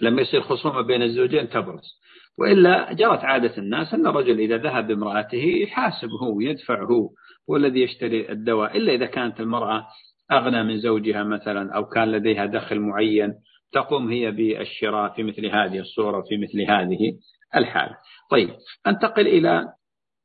[0.00, 2.00] لما يصير خصومة بين الزوجين تبرز.
[2.40, 7.10] وإلا جرت عادة الناس أن الرجل إذا ذهب بامرأته يحاسب هو يدفع هو
[7.50, 8.76] هو الذي يشتري الدواء.
[8.76, 9.86] إلا إذا كانت المرأة
[10.32, 13.34] أغنى من زوجها مثلا أو كان لديها دخل معين
[13.72, 17.18] تقوم هي بالشراء في مثل هذه الصورة في مثل هذه
[17.56, 17.96] الحالة.
[18.30, 18.50] طيب
[18.86, 19.72] أنتقل إلى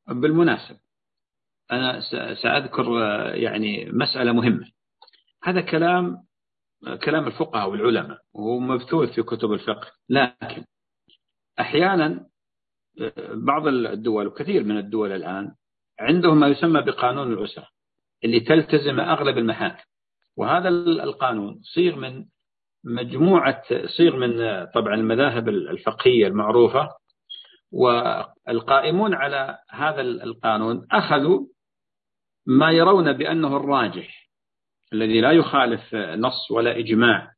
[0.08, 0.78] بالمناسبة
[1.72, 2.00] أنا
[2.42, 2.86] سأذكر
[3.34, 4.66] يعني مسألة مهمة.
[5.42, 6.16] هذا كلام
[7.04, 10.64] كلام الفقهاء والعلماء وهو مبثوث في كتب الفقه لكن
[11.60, 12.26] أحيانا
[13.32, 15.54] بعض الدول وكثير من الدول الآن
[16.00, 17.68] عندهم ما يسمى بقانون الأسرة
[18.24, 19.84] اللي تلتزم أغلب المحاكم
[20.36, 22.24] وهذا القانون صيغ من
[22.84, 23.62] مجموعة
[23.96, 26.88] صيغ من طبعا المذاهب الفقهية المعروفة
[27.72, 31.46] والقائمون على هذا القانون أخذوا
[32.46, 34.28] ما يرون بأنه الراجح
[34.92, 37.32] الذي لا يخالف نص ولا إجماع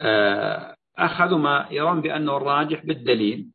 [0.00, 3.46] آه، أخذوا ما يرون بأنه الراجح بالدليل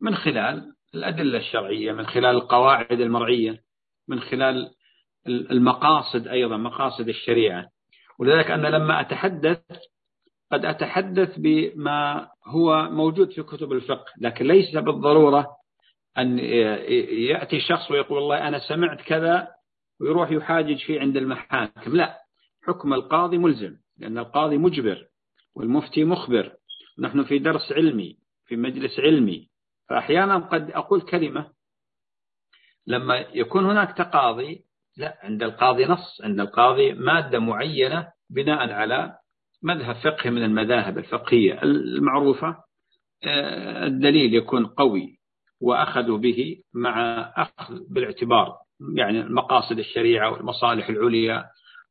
[0.00, 3.60] من خلال الأدلة الشرعية من خلال القواعد المرعية
[4.08, 4.70] من خلال
[5.26, 7.66] المقاصد أيضا مقاصد الشريعة.
[8.18, 9.60] ولذلك أنا لما أتحدث
[10.52, 15.46] قد أتحدث بما هو موجود في كتب الفقه لكن ليس بالضرورة
[16.18, 19.48] أن يأتي شخص ويقول والله أنا سمعت كذا
[20.00, 21.96] ويروح يحاجج فيه عند المحاكم.
[21.96, 22.18] لا
[22.66, 25.06] حكم القاضي ملزم لأن القاضي مجبر
[25.54, 26.52] والمفتي مخبر.
[27.00, 29.48] نحن في درس علمي في مجلس علمي.
[29.88, 31.50] فأحيانا قد أقول كلمة
[32.86, 34.64] لما يكون هناك تقاضي
[34.96, 39.16] لا عند القاضي نص عند القاضي مادة معينة بناء على
[39.62, 41.62] مذهب فقهي من المذاهب الفقهية.
[41.62, 42.56] المعروفة
[43.24, 45.18] آه، الدليل يكون قوي
[45.60, 48.56] وأخذوا به مع أخذ بالاعتبار
[48.96, 51.44] يعني مقاصد الشريعة والمصالح العليا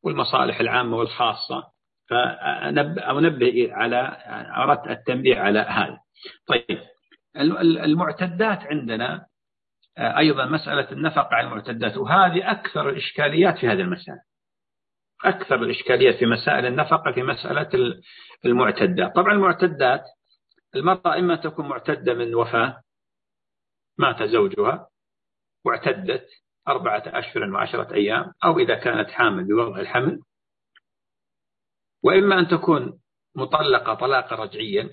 [0.03, 1.63] والمصالح العامة والخاصة.
[2.09, 4.17] فأنبه على
[4.57, 5.99] أردت التنبيه على هذا.
[6.47, 6.79] طيب
[7.85, 9.25] المعتدات عندنا
[9.97, 14.21] آه، أيضا مسألة النفقة على المعتدات وهذه أكثر الإشكاليات في هذه المسألة.
[15.25, 17.69] أكثر الإشكاليات في مسائل النفقة في مسألة
[18.45, 20.03] المعتدات طبعا المعتدات
[20.75, 22.81] المرأة إما تكون معتدة من وفاة
[23.97, 24.89] مات زوجها
[25.65, 26.27] واعتدت
[26.67, 30.19] أربعة أشهر وعشرة أيام أو إذا كانت حامل بوضع الحمل
[32.03, 32.99] وإما أن تكون
[33.35, 34.89] مطلقة طلاقا رجعيا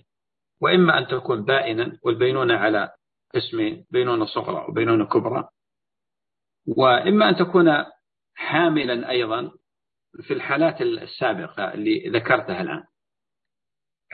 [0.60, 2.90] وإما أن تكون بائنا والبينونة على
[3.34, 5.48] اسمين بينونة صغرى وبينونة كبرى.
[6.66, 7.84] وإما أن تكون
[8.34, 9.52] حاملا أيضا
[10.22, 12.84] في الحالات السابقة اللي ذكرتها الآن.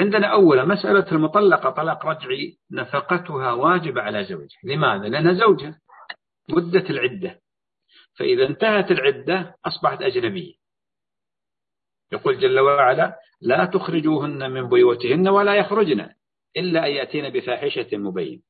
[0.01, 4.59] عندنا أولا مسألة المطلقة طلاق رجعي نفقتها واجبة على زوجها.
[4.65, 5.81] لماذا؟ لأنها زوجها
[6.49, 7.41] مدة العدة.
[8.19, 10.62] فإذا انتهت العدة أصبحت أجنبية.
[12.13, 16.09] يقول جل وعلا لا تخرجوهن من بيوتهن ولا يخرجن
[16.57, 18.43] إلا أن يأتين بفاحشة مبين.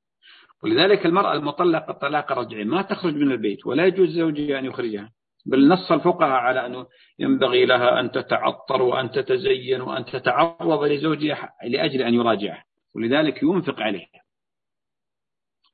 [0.62, 5.12] ولذلك المرأة المطلقة طلاق رجعي ما تخرج من البيت ولا يجوز زوجها أن يخرجها.
[5.46, 6.86] بل نص الفقهاء على أنه
[7.18, 12.64] ينبغي لها أن تتعطر وأن تتزين وأن تتعرض لزوجها لأجل أن يراجعها.
[12.94, 14.22] ولذلك ينفق عليها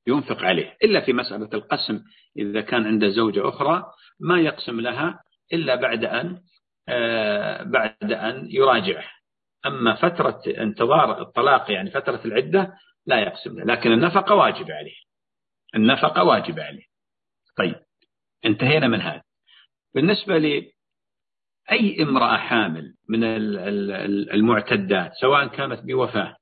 [0.06, 0.76] ينفق عليه.
[0.84, 2.00] إلا في مسألة القسم
[2.36, 3.84] إذا كان عند زوجة أخرى
[4.20, 5.20] ما يقسم لها
[5.52, 6.40] إلا بعد أن
[7.62, 9.04] بعد أن يراجعه.
[9.66, 12.74] أما فترة انتظار الطلاق يعني فترة العدة
[13.06, 13.64] لا يقسم له.
[13.64, 14.96] لكن النفقة واجب عليه.
[15.74, 16.84] النفقة واجب عليه.
[17.56, 17.76] طيب
[18.44, 19.22] انتهينا من هذا.
[19.94, 20.72] بالنسبة لي
[21.72, 23.24] أي امرأة حامل من
[24.34, 26.36] المعتدات سواء كانت بوفاة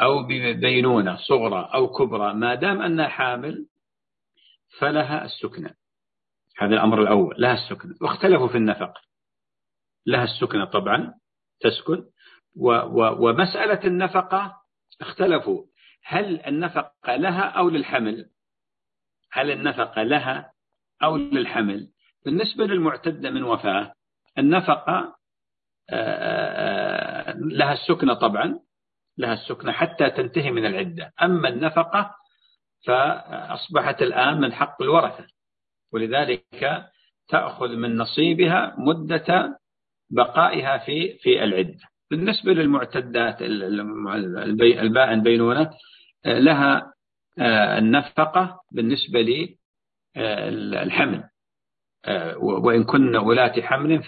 [0.00, 3.66] أو ببينونة صغرى أو كبرى ما دام أنها حامل
[4.78, 5.74] فلها السكنة.
[6.58, 7.94] هذا الأمر الأول لها السكنة.
[8.02, 9.09] واختلفوا في النفقة.
[10.06, 11.14] لها السكنة طبعا
[11.60, 12.04] تسكن.
[12.56, 14.56] و و ومسألة النفقة
[15.00, 15.64] اختلفوا.
[16.04, 18.30] هل النفقة لها أو للحمل؟
[19.32, 20.52] هل النفقة لها
[21.02, 21.88] أو للحمل؟
[22.24, 23.92] بالنسبة للمعتدة من وفاة
[24.38, 25.16] النفقة
[25.90, 28.58] آه، آه، لها السكنة طبعا
[29.18, 31.12] لها السكنة حتى تنتهي من العدة.
[31.22, 32.14] أما النفقة
[32.86, 35.26] فأصبحت الآن من حق الورثة
[35.92, 36.90] ولذلك
[37.28, 39.59] تأخذ من نصيبها مدة
[40.10, 41.78] بقائها في في العدة.
[42.10, 43.42] بالنسبة للمعتدات
[44.82, 45.70] البائن بينونة
[46.26, 46.92] لها
[47.38, 49.48] آه، النفقة بالنسبة
[50.16, 51.24] للحمل
[52.04, 54.02] آه، وإن كن ولاة حمل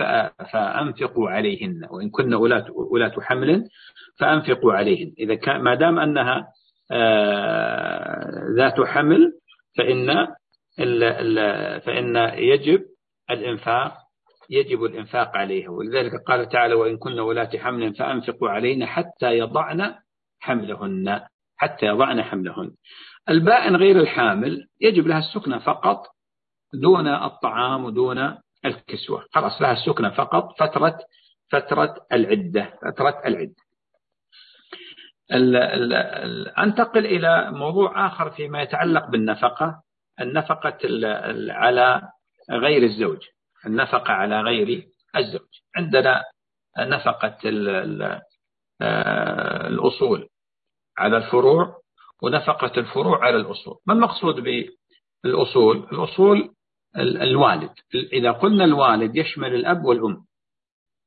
[0.52, 1.86] فأنفقوا عليهن.
[1.90, 3.68] وإن كن ولاة حمل
[4.18, 5.12] فأنفقوا عليهن.
[5.18, 6.48] إذا كان ما دام أنها
[6.90, 9.32] آه، ذات حمل
[9.78, 10.26] فإن
[11.80, 12.82] فإن يجب
[13.30, 14.01] الإنفاق
[14.50, 15.70] يجب الإنفاق عليها.
[15.70, 19.94] ولذلك قال تعالى وإن كن ولاة حمل فأنفقوا علينا حتى يضعن
[20.40, 21.20] حملهن
[21.56, 22.70] حتى يضعن حملهن.
[23.28, 26.02] البائن غير الحامل يجب لها السكنة فقط
[26.74, 29.26] دون الطعام ودون الكسوة.
[29.32, 30.98] خلاص لها السكنة فقط فترة
[31.50, 33.62] فترة العدة فترة العدة.
[36.58, 39.82] أنتقل إلى موضوع آخر فيما يتعلق بالنفقة
[40.20, 40.78] النفقة
[41.50, 42.02] على
[42.50, 43.18] غير الزوج.
[43.66, 45.48] النفقة على غير الزوج.
[45.76, 46.22] عندنا
[46.78, 47.38] نفقة
[48.82, 50.28] آه، الأصول
[50.98, 51.82] على الفروع
[52.22, 53.78] ونفقة الفروع على الأصول.
[53.86, 54.34] ما المقصود
[55.24, 56.54] بالأصول؟ الأصول
[56.96, 57.70] الوالد.
[58.12, 60.24] إذا قلنا الوالد يشمل الأب والأم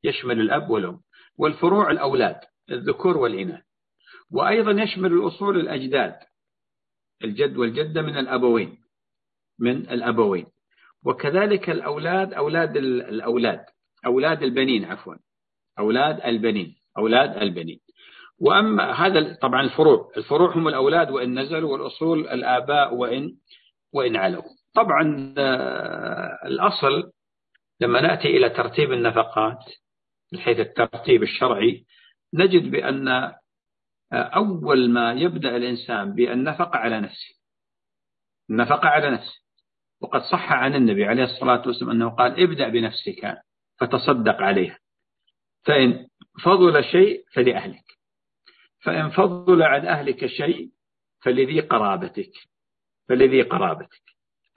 [0.03, 0.99] يشمل الأب والأم
[1.37, 2.39] والفروع الأولاد
[2.71, 3.63] الذكور والإناث.
[4.31, 6.15] وأيضا يشمل الأصول الأجداد
[7.23, 8.77] الجد والجدة من الأبوين
[9.59, 10.45] من الأبوين.
[11.05, 13.65] وكذلك الأولاد أولاد الأولاد
[14.05, 15.15] أولاد البنين عفوا
[15.79, 17.79] أولاد البنين أولاد البنين.
[18.39, 23.35] وأما هذا طبعا الفروع الفروع هم الأولاد وإن نزلوا والأصول الآباء وإن
[23.93, 24.43] وإن علوا.
[24.75, 27.11] طبعا آه، الأصل
[27.81, 29.59] لما نأتي إلى ترتيب النفقات
[30.33, 31.85] من حيث الترتيب الشرعي
[32.33, 33.33] نجد بأن آه،
[34.13, 37.35] أول ما يبدأ الإنسان بالنفقة على نفسه.
[38.49, 39.44] النفقة على نفسه.
[40.01, 43.37] وقد صح عن النبي عليه الصلاة والسلام أنه قال ابدأ بنفسك
[43.79, 44.79] فتصدق عليها
[45.65, 46.07] فإن
[46.43, 47.85] فضل شيء فلأهلك.
[48.83, 50.69] فإن فضل عن أهلك شيء
[51.21, 52.31] فلذي قرابتك.
[53.09, 54.01] فلذي قرابتك.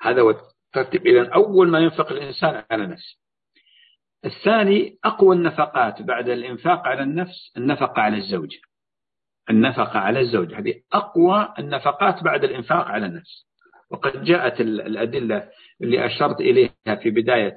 [0.00, 1.06] هذا هو الترتيب.
[1.06, 3.18] إذا أول ما ينفق الإنسان على نفسه.
[4.24, 8.50] الثاني أقوى النفقات بعد الإنفاق على النفس النفقة على الزوج
[9.50, 13.47] النفقة على الزوج هذه أقوى النفقات بعد الإنفاق على النفس.
[13.90, 15.50] وقد جاءت الأدلة
[15.82, 17.56] اللي أشرت إليها في بداية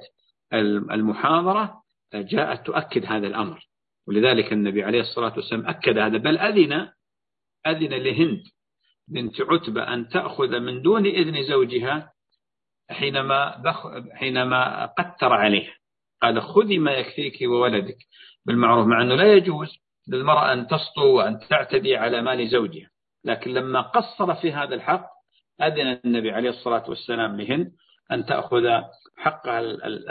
[0.92, 1.82] المحاضرة
[2.14, 3.60] جاءت تؤكد هذا الأمر.
[4.08, 6.88] ولذلك النبي عليه الصلاة والسلام أكد هذا بل أذن
[7.66, 8.42] أذن لهند
[9.08, 12.12] بنت عتبة أن تأخذ من دون إذن زوجها
[12.90, 15.74] حينما بخ حينما قتر عليها.
[16.22, 17.98] قال خذي ما يكفيك وولدك.
[18.46, 19.68] بالمعروف مع أنه لا يجوز
[20.08, 22.90] للمرأة أن تسطو وأن تعتدي على مال زوجها.
[23.24, 25.11] لكن لما قصر في هذا الحق
[25.62, 27.72] أذن النبي عليه الصلاة والسلام لهند
[28.12, 28.80] أن تأخذ
[29.16, 29.60] حقها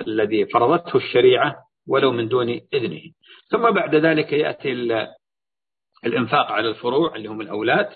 [0.08, 1.56] الذي فرضته الشريعة
[1.88, 3.02] ولو من دون إذنه.
[3.49, 4.72] ثم بعد ذلك يأتي
[6.06, 7.95] الإنفاق على الفروع اللي هم الأولاد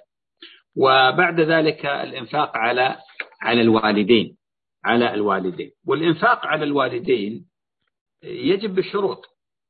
[0.78, 2.98] وبعد ذلك الإنفاق على
[3.42, 4.38] على الوالدين
[4.86, 5.72] على الوالدين.
[5.88, 7.46] والإنفاق على الوالدين
[8.24, 9.26] يجب بشروط.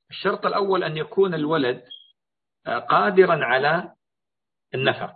[0.10, 1.84] الشرط الأول أن يكون الولد
[2.66, 3.92] قادرا على
[4.76, 5.16] النفق.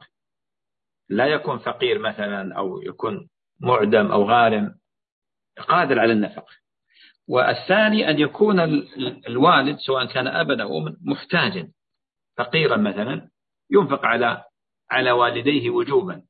[1.09, 3.29] لا يكون فقير مثلا أو يكون
[3.59, 4.75] معدم أو غارم
[5.67, 6.45] قادر على النفق.
[7.27, 8.59] والثاني أن يكون
[9.27, 11.71] الوالد سواء كان أبا أو أم محتاجا
[12.37, 13.29] فقيرا مثلا
[13.71, 14.43] ينفق على
[14.91, 16.21] على والديه وجوبا.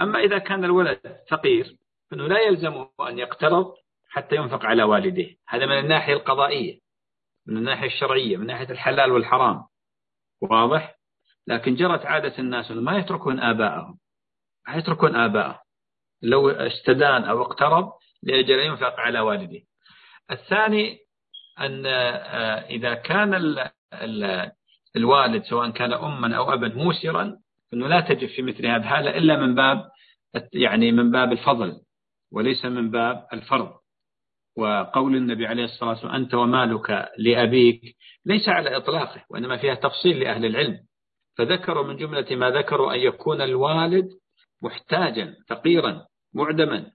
[0.00, 1.00] أما إذا كان الولد
[1.30, 1.76] فقير
[2.10, 3.74] فإنه لا يلزمه أن يقترض
[4.08, 5.36] حتى ينفق على والديه.
[5.48, 6.78] هذا من الناحية القضائية
[7.46, 9.64] من الناحية الشرعية من ناحية الحلال والحرام.
[10.40, 10.94] واضح؟
[11.46, 13.98] لكن جرت عادة الناس ما يتركون آباءهم.
[14.68, 15.58] ما يتركون آباءهم
[16.22, 17.92] لو استدان أو اقترض
[18.22, 19.62] لأجل ينفق على والديه
[20.30, 20.98] الثاني
[21.60, 23.34] أن آه، إذا كان
[24.96, 27.38] الوالد سواء كان أما أو أبا موسرا
[27.74, 29.90] أنه لا تجب في مثل هذا الحالة إلا من باب
[30.52, 31.80] يعني من باب الفضل
[32.32, 33.72] وليس من باب الفرض.
[34.56, 37.96] وقول النبي عليه الصلاة والسلام أنت ومالك لأبيك
[38.26, 40.78] ليس على إطلاقه وإنما فيها تفصيل لأهل العلم.
[41.38, 44.08] فذكروا من جملة ما ذكروا أن يكون الوالد
[44.64, 46.90] محتاجا فقيرا معدما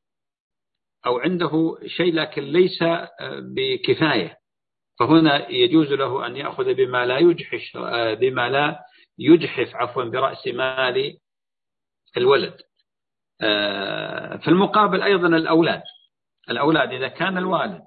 [1.05, 2.83] أو عنده شيء لكن ليس
[3.55, 4.37] بكفاية.
[4.99, 7.77] فهنا يجوز له أن يأخذ بما لا يجحش
[8.19, 8.79] بما لا
[9.19, 11.17] يجحف عفوا برأس مال
[12.17, 12.57] الولد.
[14.41, 15.81] في المقابل أيضا الأولاد.
[16.49, 17.81] الأولاد إذا كان الوالد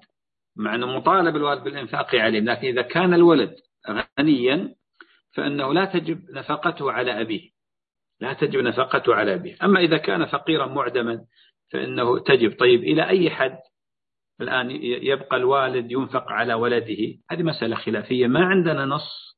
[0.55, 3.55] مع أنه مطالب الوالد بالإنفاق عليهم لكن إذا كان الولد
[4.19, 4.75] غنيا
[5.35, 7.52] فإنه لا تجب نفقته على أبيه.
[8.19, 11.25] لا تجب نفقته على أبيه أما إذا كان فقيرا معدما
[11.71, 12.59] فإنه تجب.
[12.59, 13.57] طيب إلى أي حد
[14.41, 18.27] الآن يبقى الوالد ينفق على ولده؟ هذه مسألة خلافية.
[18.27, 19.37] ما عندنا نص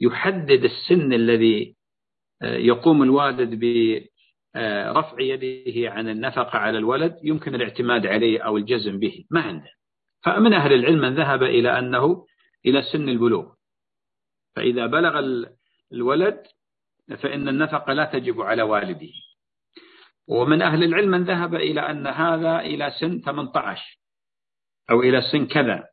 [0.00, 1.76] يحدد السن الذي
[2.42, 7.18] آه، يقوم الوالد برفع يده عن النفقة على الولد.
[7.22, 9.24] يمكن الاعتماد عليه أو الجزم به.
[9.30, 9.70] ما عنده
[10.24, 12.26] فمن أهل العلم من ذهب إلى أنه
[12.66, 13.52] إلى سن البلوغ.
[14.56, 15.44] فإذا بلغ
[15.92, 16.42] الولد
[17.08, 19.12] فإن النفقة لا تجب على والده.
[20.28, 23.98] ومن أهل العلم من ذهب إلى أن هذا إلى سن 18
[24.90, 25.84] أو إلى سن كذا.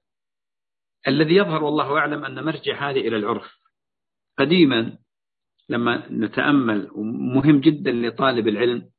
[1.07, 3.59] الذي يظهر والله أعلم أن مرجع هذه إلى العرف.
[4.39, 4.97] قديما
[5.69, 8.89] لما نتأمل ومهم جدا لطالب العلم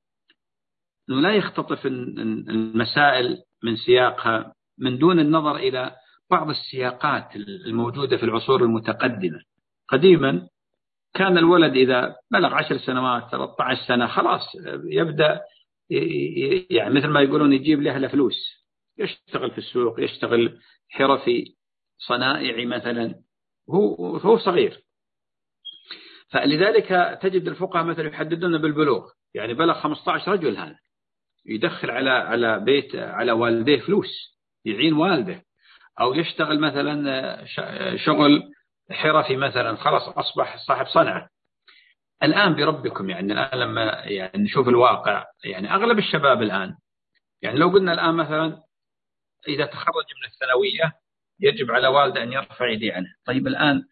[1.10, 5.96] أنه لا يختطف المسائل من سياقها من دون النظر إلى
[6.30, 9.40] بعض السياقات الموجودة في العصور المتقدمة.
[9.88, 10.48] قديما
[11.14, 15.40] كان الولد إذا بلغ عشر سنوات 13 سنة خلاص يبدأ
[16.70, 18.60] يعني مثل ما يقولون يجيب له فلوس
[18.98, 20.58] يشتغل في السوق يشتغل
[20.88, 21.44] حرفي
[21.98, 23.14] صنائعي مثلا.
[23.70, 24.80] هو هو صغير.
[26.28, 29.10] فلذلك تجد الفقهاء مثلا يحددون بالبلوغ.
[29.34, 30.78] يعني بلغ 15 رجل هذا.
[31.46, 35.42] يدخل على على بيت على والديه فلوس يعين والده.
[36.00, 37.46] أو يشتغل مثلا
[37.96, 38.42] شغل
[38.92, 41.28] حرفي مثلا خلاص أصبح صاحب صنعة.
[42.22, 46.76] الآن بربكم يعني الآن لما يعني نشوف الواقع يعني أغلب الشباب الآن
[47.42, 48.62] يعني لو قلنا الآن مثلا
[49.48, 50.92] إذا تخرج من الثانوية
[51.40, 53.82] يجب على والده أن يرفع يديه عنه طيب الآن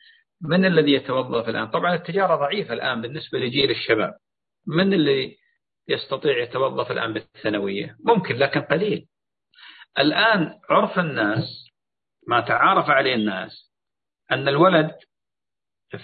[0.42, 4.14] من الذي يتوظف الآن؟ طبعا التجارة ضعيفة الآن بالنسبة لجيل الشباب.
[4.66, 5.36] من اللي
[5.88, 9.08] يستطيع يتوظف الآن بالثانوية؟ ممكن لكن قليل.
[9.98, 11.68] الآن عرف الناس
[12.28, 13.67] ما تعارف عليه الناس
[14.32, 14.90] أن الولد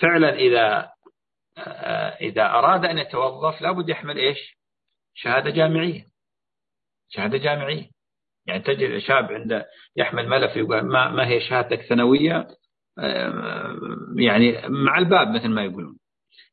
[0.00, 0.90] فعلا إذا
[2.20, 4.58] إذا أراد أن يتوظف لابد يحمل إيش؟
[5.14, 6.06] شهادة جامعية.
[7.08, 7.90] شهادة جامعية.
[8.46, 9.66] يعني تجد شاب عنده
[9.96, 12.46] يحمل ملف يقول ما, ما هي شهادتك ثانوية
[14.18, 15.98] يعني مع الباب مثل ما يقولون.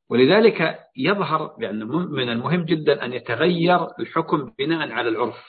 [0.09, 5.45] ولذلك يظهر بأن من المهم جدا أن يتغير الحكم بناء على العرف.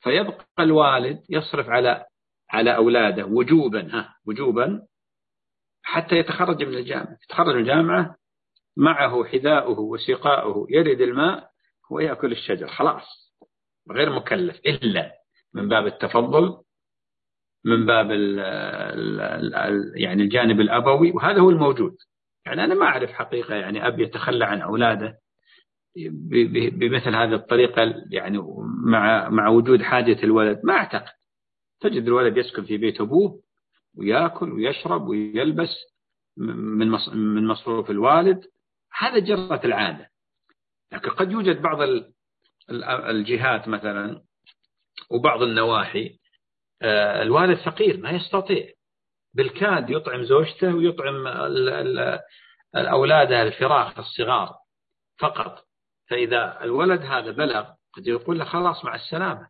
[0.00, 2.04] فيبقى الوالد يصرف على
[2.50, 4.86] على أولاده وجوبا ها وجوبا
[5.84, 7.18] حتى يتخرج من الجامعة.
[7.24, 8.16] يتخرج من الجامعة
[8.76, 11.50] معه حذاؤه وسقاؤه يرد الماء
[11.90, 12.66] ويأكل الشجر.
[12.66, 13.34] خلاص.
[13.90, 14.60] غير مكلف.
[14.66, 15.12] إلا
[15.54, 16.56] من باب التفضل
[17.64, 21.96] من باب ال ال ال يعني الجانب الأبوي وهذا هو الموجود.
[22.46, 25.18] يعني أنا ما أعرف حقيقة يعني أب يتخلى عن أولاده
[26.72, 28.38] بمثل هذه الطريقة يعني
[28.84, 30.60] مع مع وجود حاجة الولد.
[30.64, 31.12] ما أعتقد.
[31.80, 33.40] تجد الولد يسكن في بيت أبوه
[33.98, 35.76] ويأكل ويشرب ويلبس
[36.36, 38.44] من من مصروف الوالد.
[38.98, 40.10] هذا جرة العادة.
[40.92, 41.78] لكن قد يوجد بعض
[43.08, 44.22] الجهات مثلا
[45.10, 46.18] وبعض النواحي
[46.82, 48.72] آه، الوالد فقير ما يستطيع.
[49.34, 51.26] بالكاد يطعم زوجته ويطعم
[52.74, 54.56] أولاده الفراخ الصغار
[55.18, 55.64] فقط.
[56.10, 59.48] فإذا الولد هذا بلغ قد يقول له خلاص مع السلامة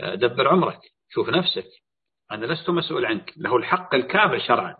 [0.00, 1.85] آه، دبر عمرك شوف نفسك.
[2.32, 3.32] أنا لست مسؤول عنك.
[3.36, 4.74] له الحق الكامل شرعا.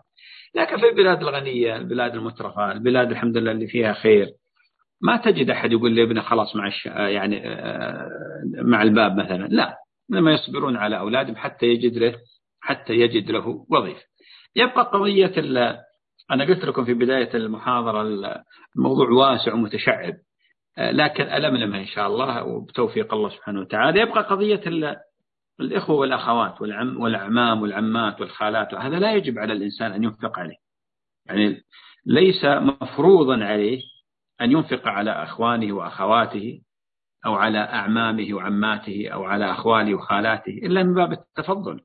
[0.55, 4.27] لكن في البلاد الغنية البلاد المترفة البلاد الحمد لله اللي فيها خير.
[5.01, 6.85] ما تجد أحد يقول لابنه خلاص مع الش...
[6.85, 8.09] يعني آه،
[8.63, 9.47] مع الباب مثلا.
[9.47, 9.77] لا
[10.09, 12.15] لما يصبرون على أولادهم حتى يجد له
[12.61, 14.03] حتى يجد له وظيفة.
[14.55, 15.33] يبقى قضية
[16.31, 18.01] أنا قلت لكم في بداية المحاضرة
[18.75, 20.13] الموضوع واسع ومتشعب.
[20.77, 24.01] آه، لكن ألملمها إن شاء الله وبتوفيق الله سبحانه وتعالى.
[24.01, 24.61] يبقى قضية
[25.59, 30.57] الإخوة والأخوات والعم والأعمام والعمات والخالات هذا لا يجب على الإنسان أن ينفق عليه.
[31.25, 31.63] يعني
[32.05, 33.81] ليس مفروضا عليه
[34.41, 36.61] أن ينفق على أخوانه وأخواته
[37.25, 41.81] أو على أعمامه وعماته أو على أخواله وخالاته إلا من باب التفضل.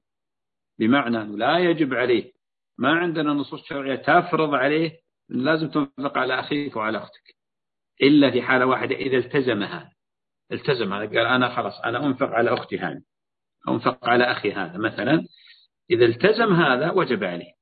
[0.78, 2.32] بمعنى أنه لا يجب عليه
[2.78, 4.98] ما عندنا نصوص شرعية تفرض عليه
[5.28, 7.34] لازم تنفق على أخيك وعلى أختك
[8.02, 9.92] إلا في حالة واحدة إذا التزم هذا
[10.52, 13.02] التزم هذا قال أنا خلاص أنا أنفق على أختي هذه.
[13.68, 15.24] أنفق على أخي هذا مثلا
[15.90, 17.52] إذا التزم هذا وجب عليه.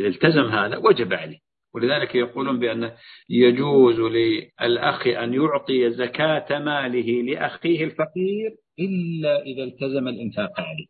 [0.00, 1.38] إذا التزم هذا وجب عليه.
[1.74, 2.92] ولذلك يقولون بأن
[3.28, 10.86] يجوز للأخ أن يعطي زكاة ماله لأخيه الفقير إلا إذا التزم الإنفاق عليه.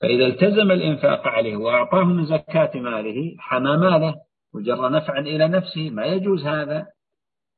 [0.00, 4.14] فإذا التزم الإنفاق عليه وأعطاه من زكاة ماله حمى ماله
[4.54, 6.86] وجر نفعا إلى نفسه ما يجوز هذا.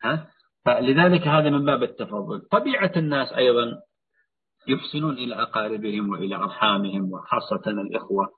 [0.02, 0.30] ها؟
[0.64, 2.40] فلذلك هذا من باب التفضل.
[2.50, 3.80] طبيعة الناس أيضا
[4.68, 8.28] يحسنون إلى أقاربهم وإلى أرحامهم وخاصة الإخوة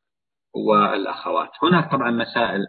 [0.55, 1.51] والأخوات.
[1.62, 2.61] هناك طبعا مسائل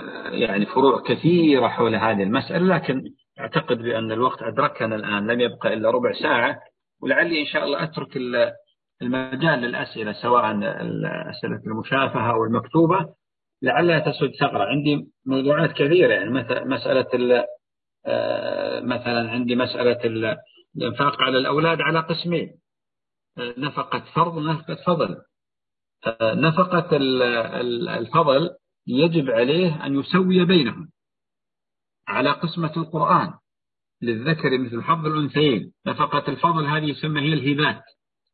[0.00, 3.04] آه، يعني فروع كثيرة حول هذه المسألة لكن
[3.40, 6.60] أعتقد بأن الوقت أدركنا الآن لم يبقى إلا ربع ساعة
[7.02, 8.16] ولعلي إن شاء الله أترك
[9.02, 10.44] المجال للأسئلة سواء
[11.30, 13.14] أسئلة المشافهة أو المكتوبة
[13.62, 14.64] لعلها تسد ثغرة.
[14.64, 16.30] عندي موضوعات كثيرة يعني
[16.64, 17.44] مسألة
[18.06, 19.98] آه، مثلا عندي مسألة
[20.76, 22.50] الإنفاق على الأولاد على قسمين.
[23.38, 25.16] نفقة فرض ونفقة فضل.
[26.22, 26.88] نفقة
[27.98, 28.50] الفضل
[28.86, 30.88] يجب عليه أن يسوي بينهم
[32.08, 33.34] على قسمة القرآن
[34.02, 35.72] للذكر مثل حظ الأنثيين.
[35.86, 37.82] نفقة الفضل هذه يسمى هي الهبات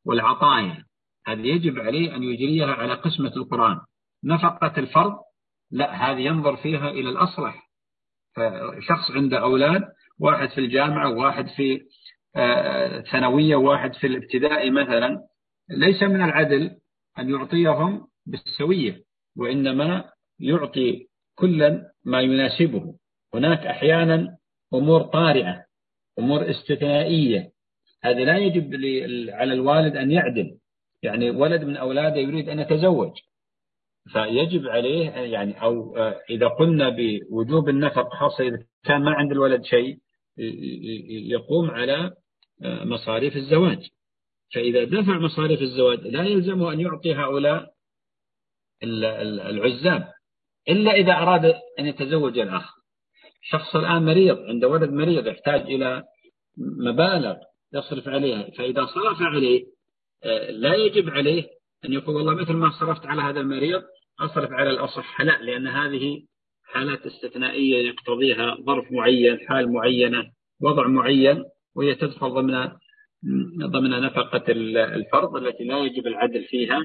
[0.06, 0.84] والعطايا.
[1.26, 3.80] هذه يجب عليه أن يجريها على قسمة القرآن.
[4.24, 5.16] نفقة الفرض
[5.70, 7.70] لا هذه ينظر فيها إلى الأصلح.
[8.36, 9.82] فشخص عنده أولاد
[10.20, 11.80] واحد في الجامعة وواحد في
[13.12, 15.26] ثانوية واحد في الابتدائي مثلا
[15.70, 16.76] ليس من العدل
[17.18, 19.02] أن يعطيهم بالسوية
[19.36, 20.04] وإنما
[20.40, 22.94] يعطي كلا ما يناسبه.
[23.34, 24.36] هناك أحيانا
[24.74, 25.64] أمور طارئة
[26.18, 27.50] أمور استثنائية.
[28.02, 28.74] هذا لا يجب
[29.32, 30.58] على الوالد أن يعدل.
[31.02, 33.12] يعني ولد من أولاده يريد أن يتزوج.
[34.12, 35.96] فيجب عليه يعني أو
[36.30, 39.98] إذا قلنا بوجوب النفق خاصة إذا كان ما عند الولد شيء
[41.08, 42.12] يقوم على
[42.62, 43.88] مصاريف الزواج.
[44.54, 47.70] فإذا دفع مصاريف الزواج لا يلزمه أن يعطي هؤلاء
[48.82, 50.12] العزاب
[50.68, 51.44] إلا إذا أراد
[51.78, 52.80] أن يتزوج الأخ.
[53.42, 56.04] شخص الآن مريض عنده ولد مريض يحتاج إلى
[56.58, 57.36] مبالغ
[57.74, 59.64] يصرف عليها فإذا صرف عليه
[60.24, 61.44] آه، لا يجب عليه
[61.84, 63.82] أن يقول والله مثل ما صرفت على هذا المريض
[64.20, 65.20] أصرف على الأصح.
[65.20, 66.22] لا لأن هذه
[66.64, 70.30] حالات استثنائية يقتضيها ظرف معين حال معينة
[70.60, 71.44] وضع معين.
[71.74, 72.68] وهي تدخل ضمن
[73.66, 76.84] ضمن نفقة الفرض التي لا يجب العدل فيها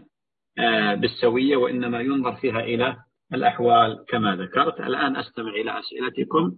[0.60, 2.98] آه، بالسوية وإنما ينظر فيها إلى
[3.34, 4.80] الأحوال كما ذكرت.
[4.80, 6.56] الآن أستمع إلى أسئلتكم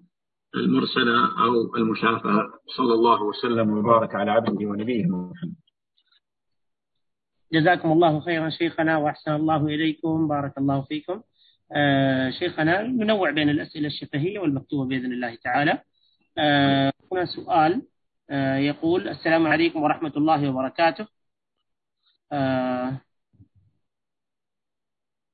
[0.56, 2.44] المرسلة أو المشافهة
[2.78, 5.56] صلى الله وسلم وبارك على عبده ونبيه محمد.
[7.54, 10.28] جزاكم الله خيرا شيخنا وأحسن الله إليكم.
[10.28, 11.22] بارك الله فيكم.
[11.76, 15.82] آه شيخنا ننوع بين الأسئلة الشفهية والمكتوبة بإذن الله تعالى.
[16.38, 17.82] آه هنا سؤال.
[18.60, 21.08] يقول السلام عليكم ورحمة الله وبركاته.
[22.32, 23.02] آه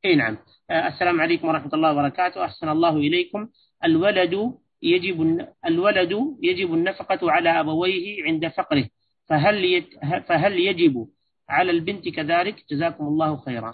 [0.05, 0.37] إي نعم.
[0.69, 2.45] آه، السلام عليكم ورحمة الله وبركاته.
[2.45, 3.49] أحسن الله إليكم.
[3.83, 8.85] الولد يجب الولد يجب النفقة على أبويه عند فقره.
[9.29, 9.85] فهل
[10.27, 11.07] فهل يجب
[11.49, 13.73] على البنت كذلك؟ جزاكم الله خيرا.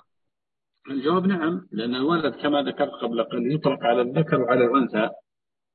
[0.92, 5.10] الجواب نعم لأن الولد كما ذكرت قبل قليل يطلق على الذكر وعلى الأنثى.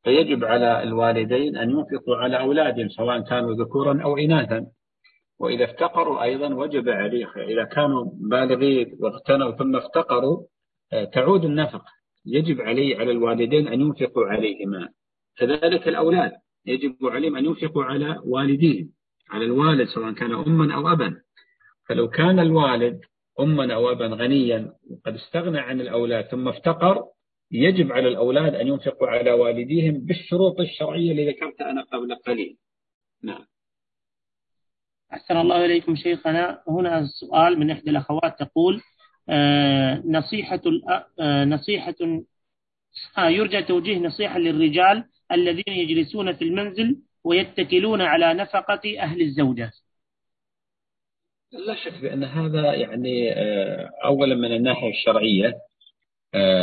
[0.05, 4.67] فيجب على الوالدين أن ينفقوا على أولادهم سواء كانوا ذكورا أو إناثا.
[5.39, 10.47] وإذا افتقروا أيضا وجب عليه إذا كانوا بالغين واغتنوا ثم افتقروا
[10.93, 11.85] آه، تعود النفقة
[12.27, 14.89] يجب عليه على الوالدين أن ينفقوا عليهما.
[15.37, 16.33] كذلك الأولاد.
[16.67, 18.89] يجب عليهم أن ينفقوا على والديهم
[19.31, 21.17] على الوالد سواء كان أما أو أبا.
[21.89, 23.01] فلو كان الوالد
[23.41, 27.05] أما أو أبا غنيا وقد استغنى عن الأولاد ثم افتقر
[27.55, 32.57] يجب على الأولاد أن ينفقوا على والديهم بالشروط الشرعية اللي ذكرتها أنا قبل قليل.
[33.23, 33.47] نعم.
[35.13, 36.63] أحسن الله إليكم شيخنا.
[36.69, 38.81] هنا سؤال من إحدى الأخوات تقول
[39.29, 40.61] آه نصيحة
[41.21, 41.95] آه نصيحة
[43.19, 49.71] آه يرجى توجيه نصيحة للرجال الذين يجلسون في المنزل ويتكلون على نفقة أهل الزوجة.
[51.53, 53.33] لا شك بأن هذا يعني
[54.05, 55.55] أولا من الناحية الشرعية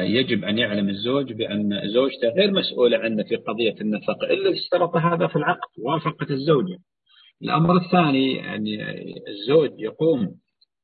[0.02, 5.28] يجب أن يعلم الزوج بأن زوجته غير مسؤولة عنه في قضية النفقة إلا اشترط هذا
[5.28, 6.78] في العقد وافقت الزوجة.
[7.44, 8.84] الأمر الثاني يعني
[9.28, 10.36] الزوج يقوم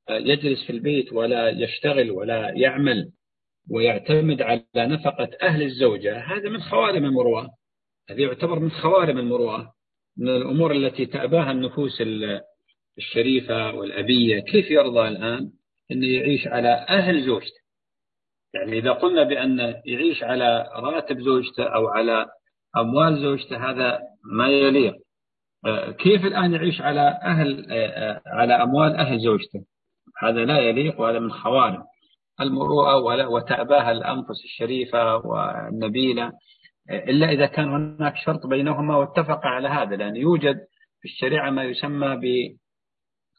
[0.10, 3.12] آه، يجلس في البيت ولا يشتغل ولا يعمل
[3.72, 7.50] ويعتمد على نفقة أهل الزوجة هذا من خوارم المروءة.
[8.10, 9.74] هذا يعتبر من خوارم المروءة
[10.18, 12.04] من الأمور التي تأباها النفوس
[12.98, 14.40] الشريفة والأبية.
[14.40, 15.52] كيف يرضى الآن
[15.92, 17.66] أنه يعيش على أهل زوجته؟
[18.58, 22.26] يعني إذا قلنا بأن يعيش على راتب زوجته أو على
[22.78, 23.99] أموال زوجته هذا
[24.34, 24.93] ما يليق.
[25.66, 29.66] آه، كيف الآن يعيش على أهل آه، آه، على أموال أهل زوجته؟
[30.24, 31.84] هذا لا يليق وهذا من خوارم
[32.41, 36.32] المروءة وتأباها الأنفس الشريفة والنبيلة.
[36.89, 40.58] إلا إذا كان هناك شرط بينهما واتفق على هذا لأن يوجد
[41.01, 42.22] في الشريعة ما يسمى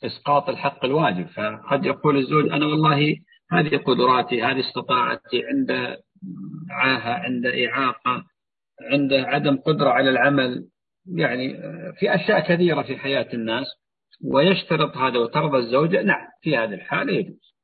[0.02, 1.26] بإسقاط الحق الواجب.
[1.26, 3.16] فقد يقول الزوج أنا والله
[3.50, 5.70] هذه قدراتي هذه استطاعتي عند
[6.70, 8.24] عاهة عند إعاقة
[8.92, 10.68] عند عدم قدرة على العمل.
[11.16, 11.56] يعني
[11.98, 13.66] في أشياء كثيرة في حياة الناس
[14.24, 17.54] ويشترط هذا وترضى الزوجة نعم في هذه الحالة يجوز.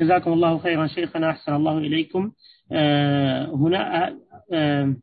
[0.00, 2.32] جزاكم الله خيرا شيخنا أحسن الله إليكم.
[2.72, 4.08] آه، هنا
[4.52, 4.96] آه،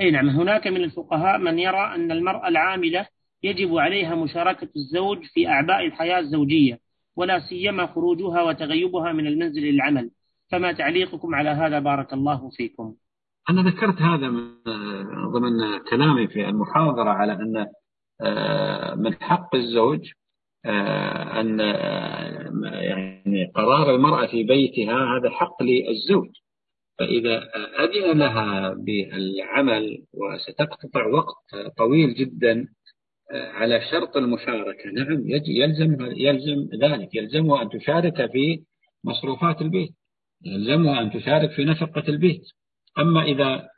[0.00, 3.06] أي نعم هناك من الفقهاء من يرى أن المرأة العاملة
[3.42, 6.78] يجب عليها مشاركة الزوج في أعباء الحياة الزوجية.
[7.20, 10.10] ولا سيما خروجها وتغيبها من المنزل للعمل.
[10.50, 12.94] فما تعليقكم على هذا بارك الله فيكم.
[13.50, 14.28] أنا ذكرت هذا
[15.32, 17.66] ضمن كلامي في المحاضرة على أن
[19.04, 20.00] من حق الزوج
[21.40, 21.58] أن
[22.64, 26.28] يعني قرار المرأة في بيتها هذا حق للزوج.
[26.98, 27.42] فإذا
[27.84, 32.79] أذن لها بالعمل وستقتطع وقت طويل جدا آه،
[33.32, 34.90] على شرط المشاركة.
[34.94, 37.14] نعم يلزم يلزم ذلك.
[37.14, 38.62] يلزمها أن تشارك في
[39.04, 39.90] مصروفات البيت.
[40.44, 42.42] يلزمها أن تشارك في نفقة البيت.
[42.98, 43.68] أما إذا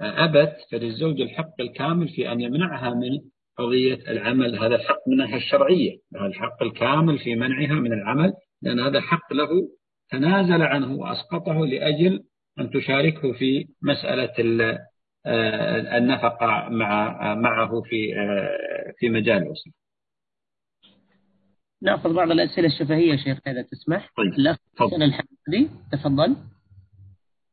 [0.00, 3.18] أبت فللزوج الحق الكامل في أن يمنعها من
[3.58, 4.58] قضية العمل.
[4.58, 5.96] هذا الحق منها الشرعية.
[6.16, 8.32] هذا الحق الكامل في منعها من العمل
[8.62, 9.48] لأن هذا حق له
[10.10, 12.20] تنازل عنه وأسقطه لأجل
[12.60, 14.78] أن تشاركه في مسألة
[15.26, 19.72] آه، النفقة مع معه في آه، في مجال الأسرة.
[21.82, 24.10] نأخذ بعض الأسئلة الشفهية شيخ إذا تسمح.
[24.16, 24.32] طيب.
[24.32, 26.36] الأخ حسن الحمدي تفضل.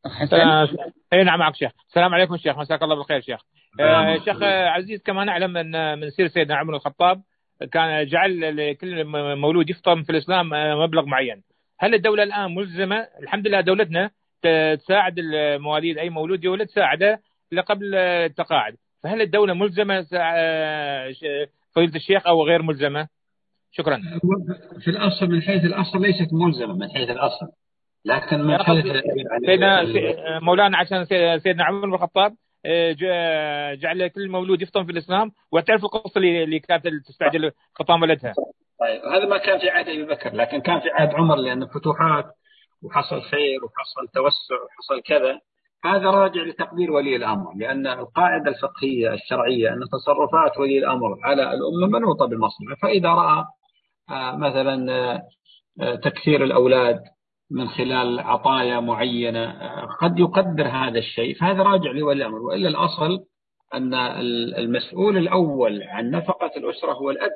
[0.05, 0.36] حسن.
[0.36, 0.67] آه،
[1.13, 3.41] اي نعم معك شيخ السلام عليكم شيخ مساك الله بالخير شيخ
[3.79, 7.21] آه شيخ عزيز كما نعلم ان من سير سيدنا عمر الخطاب
[7.71, 9.05] كان جعل لكل
[9.36, 10.49] مولود يفطر في الإسلام
[10.83, 11.43] مبلغ معين
[11.79, 14.11] هل الدولة الآن ملزمة الحمد لله دولتنا
[14.41, 17.21] تساعد المواليد أي مولود يولد تساعده
[17.65, 18.75] قبل التقاعد
[19.06, 20.01] فهل الدولة ملزمة
[21.76, 23.08] فضيله الشيخ أو غير ملزمة؟
[23.72, 24.01] شكرا.
[24.82, 27.47] في الأصل من حيث الأصل ليست ملزمة من حيث الأصل
[28.06, 28.86] لكن من حيث
[29.45, 29.84] سيدنا
[30.39, 31.06] مولانا عشان
[31.39, 32.36] سيدنا عمر بن الخطاب
[32.66, 38.34] آه، جعل كل مولود يفطن في الإسلام وتعرف القصة اللي كانت تستعجل خطام ولدها.
[38.80, 42.26] طيب هذا ما كان في عهد أبي بكر لكن كان في عهد عمر لأن الفتوحات
[42.84, 45.39] وحصل خير وحصل توسع وحصل كذا
[45.86, 51.99] هذا راجع لتقدير ولي الأمر لأن القاعدة الفقهية الشرعية أن تصرفات ولي الأمر على الأمة
[51.99, 53.45] منوطة بالمصلحه فإذا رأى
[54.09, 54.91] آه، مثلا
[55.81, 56.99] آه، تكثير الأولاد
[57.51, 59.55] من خلال عطايا معينة
[60.01, 62.39] قد يقدر هذا الشيء فهذا راجع لولي الأمر.
[62.39, 63.19] وإلا الأصل
[63.73, 63.93] أن
[64.57, 67.31] المسؤول الأول عن نفقة الأسرة هو الأب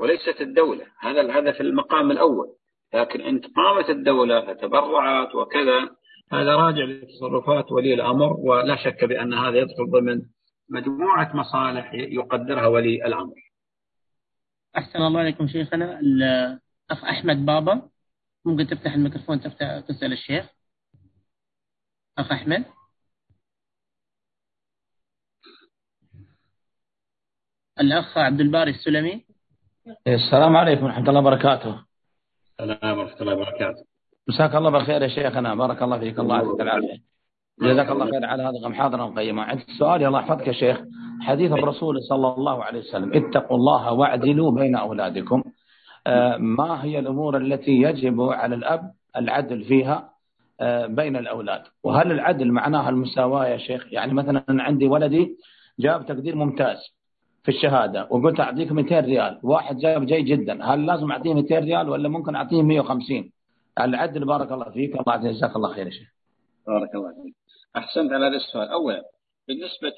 [0.00, 0.84] وليست الدولة.
[1.00, 2.46] هذا هذا في المقام الأول.
[2.94, 5.90] لكن إن قامت الدولة فتبرعت وكذا
[6.32, 10.22] هذا راجع لتصرفات ولي الأمر ولا شك بأن هذا يدخل ضمن
[10.68, 13.34] مجموعة مصالح يقدرها ولي الأمر.
[14.76, 16.00] أحسن الله عليكم شيخنا.
[16.00, 17.88] الأخ أحمد بابا
[18.44, 20.46] ممكن تفتح الميكروفون تفتح تسأل الشيخ؟
[22.18, 22.64] أخ أحمد؟
[27.80, 29.26] الأخ عبد الباري السلمي.
[30.06, 31.84] السلام عليكم ورحمة الله وبركاته.
[32.50, 33.93] السلام ورحمة الله وبركاته.
[34.28, 35.54] مساك الله بالخير يا شيخنا.
[35.54, 36.18] بارك الله فيك.
[36.18, 36.96] الله يعطيك العافية.
[37.62, 40.04] جزاك الله خير على هذه المحاضرة القيمة عندي سؤال.
[40.04, 40.80] الله يحفظك يا شيخ.
[41.20, 43.12] حديث الرسول صلى الله عليه وسلم.
[43.14, 45.42] اتقوا الله واعدلوا بين أولادكم.
[46.06, 48.80] آه، ما هي الأمور التي يجب على الأب
[49.16, 50.08] العدل فيها؟
[50.60, 51.62] آه، بين الأولاد.
[51.84, 55.36] وهل العدل معناها المساواة يا شيخ؟ يعني مثلا عندي ولدي
[55.80, 56.76] جاب تقدير ممتاز
[57.42, 59.40] في الشهادة وقلت أعطيك 200 ريال.
[59.42, 60.64] واحد جاب جيد جدا.
[60.64, 63.30] هل لازم أعطيه 200 ريال ولا ممكن أعطيه 150
[63.80, 66.08] العدل بارك الله فيك الله جزاك الله خير يا شيخ.
[66.66, 67.34] بارك الله فيك.
[67.76, 68.68] أحسنت على هذا السؤال.
[68.68, 69.02] أولا
[69.48, 69.96] بالنسبة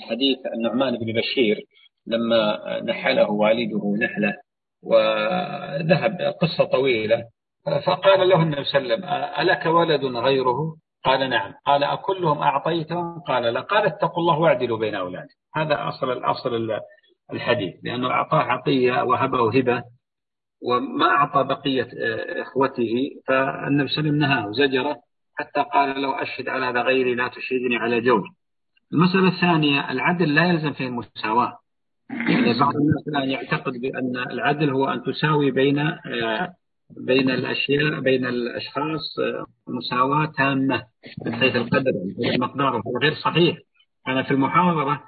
[0.00, 1.64] لحديث النعمان بن بشير
[2.06, 4.34] لما نحله والده نحلة
[4.82, 7.24] وذهب قصة طويلة
[7.86, 9.04] فقال له النبي صلى الله عليه وسلم
[9.40, 11.54] ألك ولد غيره؟ قال نعم.
[11.66, 13.60] قال أكلهم أعطيتهم؟ قال لا.
[13.60, 15.34] قال اتقوا الله واعدلوا بين أولادكم.
[15.54, 16.80] هذا أصل الأصل
[17.32, 19.84] الحديث لأنه أعطاه عطية وهبة هبة
[20.64, 21.88] وما أعطى بقية
[22.42, 24.96] إخوته فالنبي صلى الله عليه وسلم نهاه زجره
[25.34, 28.22] حتى قال لو أشهد على هذا غيري لا تشهدني على جوج
[28.92, 31.58] المسألة الثانية العدل لا يلزم فيه المساواة.
[32.10, 36.54] يعني بعض الناس الآن يعتقد بأن العدل هو أن تساوي بين آه،
[37.06, 40.82] بين الأشياء بين الأشخاص آه، مساواة تامة
[41.26, 41.92] من حيث القدر
[42.34, 43.56] المقدار هو غير صحيح.
[44.08, 45.02] أنا في المحاضرة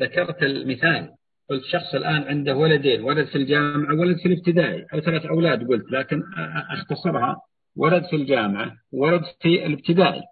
[0.00, 1.10] ذكرت المثال
[1.50, 5.92] قلت شخص الآن عنده ولدين ولد في الجامعة ولد في الابتدائي أو ثلاث أولاد قلت
[5.92, 6.22] لكن
[6.70, 7.36] أختصرها
[7.76, 10.22] ولد في الجامعة ولد في الابتدائي.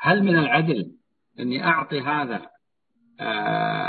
[0.00, 0.86] هل من العدل
[1.40, 2.46] أني أعطي هذا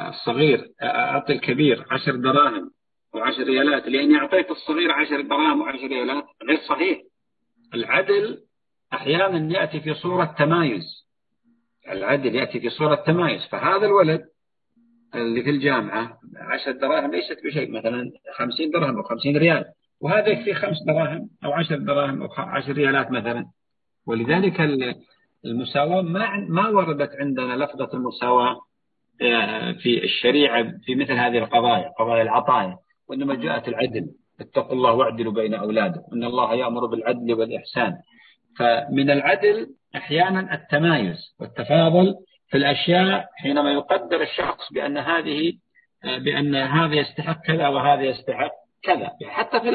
[0.10, 2.72] الصغير أعطي الكبير عشر دراهم
[3.14, 7.02] وعشر ريالات لأني أعطيت الصغير عشر دراهم وعشر ريالات غير صحيح.
[7.74, 8.38] العدل
[8.94, 11.08] أحيانا يأتي في صورة تمايز.
[11.90, 13.46] العدل يأتي في صورة تمايز.
[13.52, 14.22] فهذا الولد
[15.18, 19.66] اللي في الجامعة عشر دراهم ليست بشيء مثلا خمسين درهم أو خمسين ريال.
[20.02, 23.46] وهذا يكفي خمس دراهم أو عشر دراهم أو عشر ريالات مثلا.
[24.08, 24.62] ولذلك
[25.46, 28.62] المساواة ما ما وردت عندنا لفظة المساواة
[29.22, 32.78] آه، في الشريعة في مثل هذه القضايا قضايا العطايا.
[33.10, 34.08] وإنما جاءت العدل.
[34.40, 36.14] اتقوا الله واعدلوا بين أولادكم.
[36.14, 37.94] إن الله يأمر بالعدل والإحسان.
[38.60, 42.16] فمن العدل أحيانا التمايز والتفاضل
[42.50, 45.54] في الأشياء حينما يقدر الشخص بأن هذه
[46.04, 48.52] بأن هذا يستحق كذا وهذا يستحق
[48.84, 49.12] كذا.
[49.26, 49.70] حتى في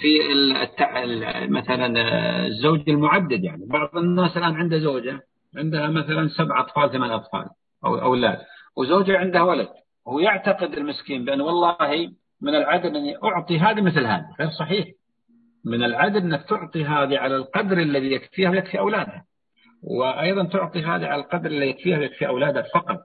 [0.00, 0.26] في.
[1.48, 1.86] مثلا
[2.46, 3.66] الزوج المعدد يعني.
[3.66, 5.20] بعض الناس الآن عنده زوجة
[5.56, 7.46] عندها مثلا سبع أطفال ثمان أطفال
[7.84, 8.38] أو أولاد
[8.76, 9.68] وزوجة عندها ولد.
[10.06, 14.26] وهو يعتقد المسكين بأن والله من العدل أني أعطي هذه مثل هذه.
[14.40, 14.86] غير صحيح.
[15.64, 19.24] من العدل أنك تعطي هذه على القدر الذي يكفيها ويكفي أولادها.
[19.82, 22.98] وأيضا تعطي هذه على القدر الذي يكفيها ويكفي أولادها فقط.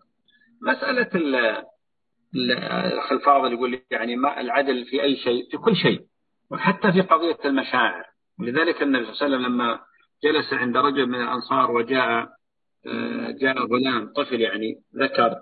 [0.61, 1.09] مسألة
[2.35, 6.01] الأخ الفاضل يقول يعني ما العدل في أي شيء في كل شيء
[6.51, 8.03] وحتى في قضية المشاعر.
[8.39, 9.79] ولذلك النبي صلى الله عليه وسلم لما
[10.23, 12.27] جلس عند رجل من الأنصار وجاء
[12.87, 15.35] آه، جاء غلام طفل يعني ذكر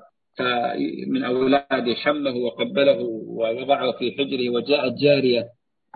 [1.07, 5.43] من أولاده شمه وقبله ووضعه في حجره وجاءت جارية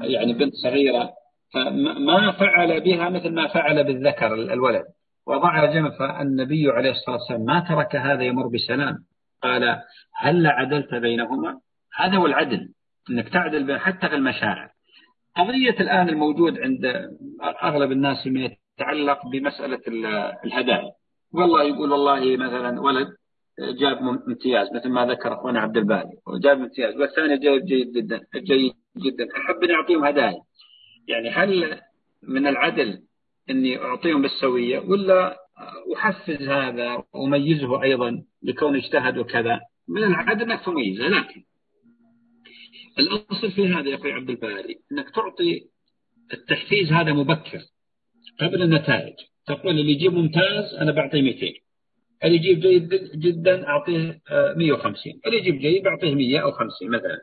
[0.01, 1.09] يعني بنت صغيرة
[1.53, 4.85] فما فعل بها مثل ما فعل بالذكر الولد.
[5.27, 8.97] وضعها جنب فالنبي عليه الصلاة والسلام ما ترك هذا يمر بسلام.
[9.43, 9.79] قال
[10.15, 11.59] هل عدلت بينهما؟
[11.95, 12.69] هذا هو العدل
[13.09, 14.69] إنك تعدل بين حتى في المشاعر.
[15.37, 17.09] قضية الآن الموجود عند
[17.63, 18.49] أغلب الناس فيما
[18.79, 19.81] يتعلق بمسألة
[20.45, 20.91] الهدايا.
[21.33, 23.07] والله يقول والله مثلا ولد
[23.79, 23.97] جاب
[24.27, 29.27] امتياز مثل ما ذكر أخونا عبد الباري وجاب امتياز والثاني جايب جيد جدا جيد جدا
[29.37, 30.41] أحب اني أعطيهم هدايا.
[31.07, 31.79] يعني هل
[32.23, 32.99] من العدل
[33.49, 35.37] إني أعطيهم بالسوية ولا
[35.95, 41.43] أحفز هذا وأميزه أيضا لكون اجتهد وكذا من العدل إنك تميزه لكن
[42.99, 45.69] الأصل في هذا يا أخوي عبد الباري إنك تعطي
[46.33, 47.59] التحفيز هذا مبكر
[48.39, 49.13] قبل النتائج.
[49.47, 51.47] تقول اللي يجيب ممتاز أنا بعطيه 200
[52.23, 57.21] اللي يجيب جيد جدا أعطيه 150 آه، اللي يجيب جيد بعطيه 100 أو 50 مثلا.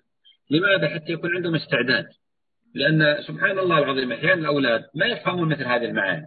[0.50, 2.06] لماذا؟ حتى يكون عندهم استعداد.
[2.74, 6.26] لأن سبحان الله العظيم أحيانا الأولاد ما يفهمون مثل هذه المعاني.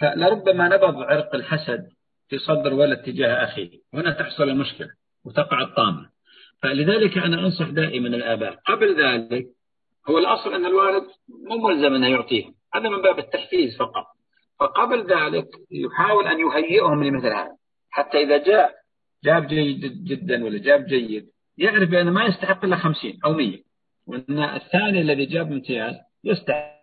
[0.00, 1.86] فلربما نبض عرق الحسد
[2.28, 4.88] في صدر ولد تجاه اخيه هنا تحصل المشكلة
[5.24, 6.10] وتقع الطامة.
[6.62, 8.54] فلذلك أنا أنصح دائما الآباء.
[8.66, 9.46] قبل ذلك
[10.08, 11.04] هو الأصل أن الوالد
[11.48, 12.54] مو ملزم أنه يعطيهم.
[12.74, 14.06] هذا من باب التحفيز فقط.
[14.60, 17.56] فقبل ذلك يحاول أن يهيئهم لمثل هذا.
[17.90, 18.74] حتى إذا جاء
[19.24, 21.26] جاب جيد جدا ولا جاب جيد
[21.58, 23.71] يعرف بأنه ما يستحق إلا خمسين أو مية.
[24.06, 25.94] وأن الثاني الذي جاب امتياز
[26.24, 26.82] يستحق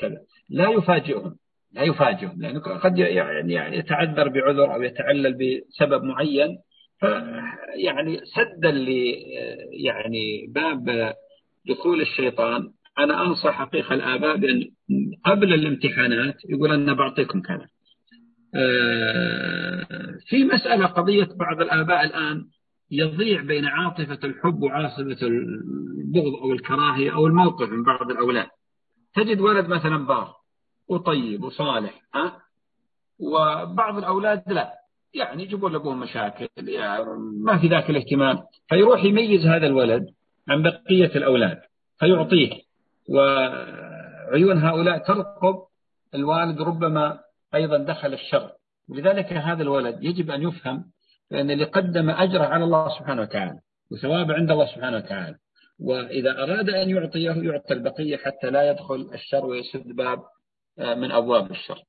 [0.00, 0.18] كذا
[0.50, 1.36] لا يفاجئهم
[1.72, 6.58] لا يفاجئهم لأنه قد يعني, يعني يتعذر بعذر أو يتعلل بسبب معين.
[7.74, 8.88] يعني سدا ل
[9.84, 11.14] يعني باب
[11.66, 12.70] دخول الشيطان.
[12.98, 14.70] أنا أنصح حقيقة الآباء بأن
[15.24, 17.66] قبل الامتحانات يقول أنا بعطيكم كذا.
[18.54, 19.86] آه،
[20.28, 22.44] في مسألة قضية بعض الآباء الآن
[22.92, 28.46] يضيع بين عاطفة الحب وعاصفة البغض أو الكراهية أو الموقف من بعض الأولاد.
[29.14, 30.34] تجد ولد مثلا بار
[30.88, 32.38] وطيب وصالح ها؟
[33.20, 34.72] وبعض الأولاد لا.
[35.14, 37.04] يعني يجيبوا لأبوهم مشاكل يعني
[37.44, 38.38] ما في ذاك الاهتمام.
[38.68, 40.06] فيروح يميز هذا الولد
[40.48, 41.60] عن بقية الأولاد
[41.98, 42.50] فيعطيه.
[43.08, 45.54] وعيون هؤلاء ترقب
[46.14, 47.18] الوالد ربما
[47.54, 48.50] أيضا دخل الشر.
[48.88, 50.84] ولذلك هذا الولد يجب أن يفهم
[51.32, 53.60] بأن اللي قدم أجره على الله سبحانه وتعالى
[53.90, 55.38] وثواب عند الله سبحانه وتعالى.
[55.78, 60.18] وإذا أراد أن يعطيه يعطي البقية حتى لا يدخل الشر ويسد باب
[60.78, 61.84] آه، من أبواب الشر.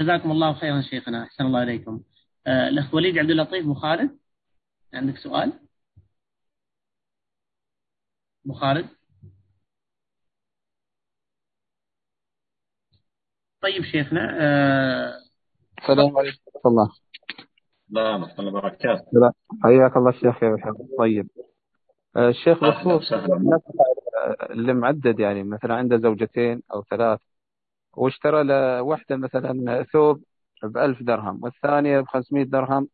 [0.00, 2.02] جزاكم الله خيرا شيخنا أحسن الله إليكم.
[2.46, 4.18] آه، الأخ وليد عبد اللطيف أبو خالد؟
[4.94, 5.52] عندك سؤال؟
[8.46, 8.88] أبو خالد؟
[13.62, 15.14] طيب شيخنا آه،
[15.78, 17.07] السلام عليكم ورحمة الله.
[17.90, 19.32] لا ورحمة الله وبركاته
[19.62, 20.56] حياك الله الشيخ يا
[20.98, 21.28] طيب.
[22.16, 23.12] آه، الشيخ بخصوص
[24.50, 27.20] اللي معدد يعني مثلا عنده زوجتين أو ثلاث
[27.96, 30.22] واشترى لوحدة مثلا ثوب
[30.62, 32.88] بألف درهم والثانية بخمسمائة درهم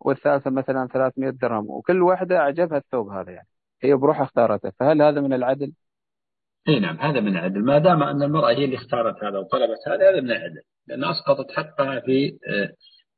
[0.00, 3.48] والثالثة مثلا ثلاثمائة درهم وكل واحدة أعجبها الثوب هذا يعني.
[3.82, 4.70] هي بروحها اختارته.
[4.80, 5.72] فهل هذا من العدل؟
[6.68, 7.64] إي نعم هذا من العدل.
[7.64, 11.50] ما دام أن المرأة هي اللي اختارت هذا وطلبت هذا هذا من العدل لأن أسقطت
[11.50, 12.72] حقها في آه،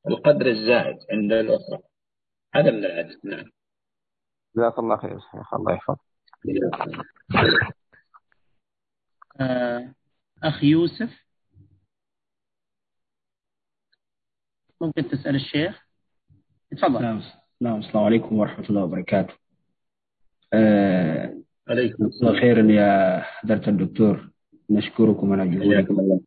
[0.08, 1.78] القدر الزائد عند الأخرى.
[2.54, 3.50] هذا من العدل نعم.
[4.56, 6.00] جزاك الله خير شيخ الله يحفظك.
[9.40, 9.94] آه،
[10.42, 11.24] أخ يوسف.
[14.80, 15.86] ممكن تسأل الشيخ؟
[16.70, 17.02] تفضل.
[17.02, 17.22] نعم
[17.60, 19.34] نعم السلام عليكم ورحمة الله وبركاته.
[20.52, 21.34] آه
[21.68, 24.30] عليكم السلام خيرا يا حضرة الدكتور.
[24.70, 26.20] نشكركم على جهودكم.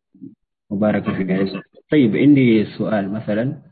[0.70, 3.67] وبارك في عزك طيب عندي سؤال مثلا.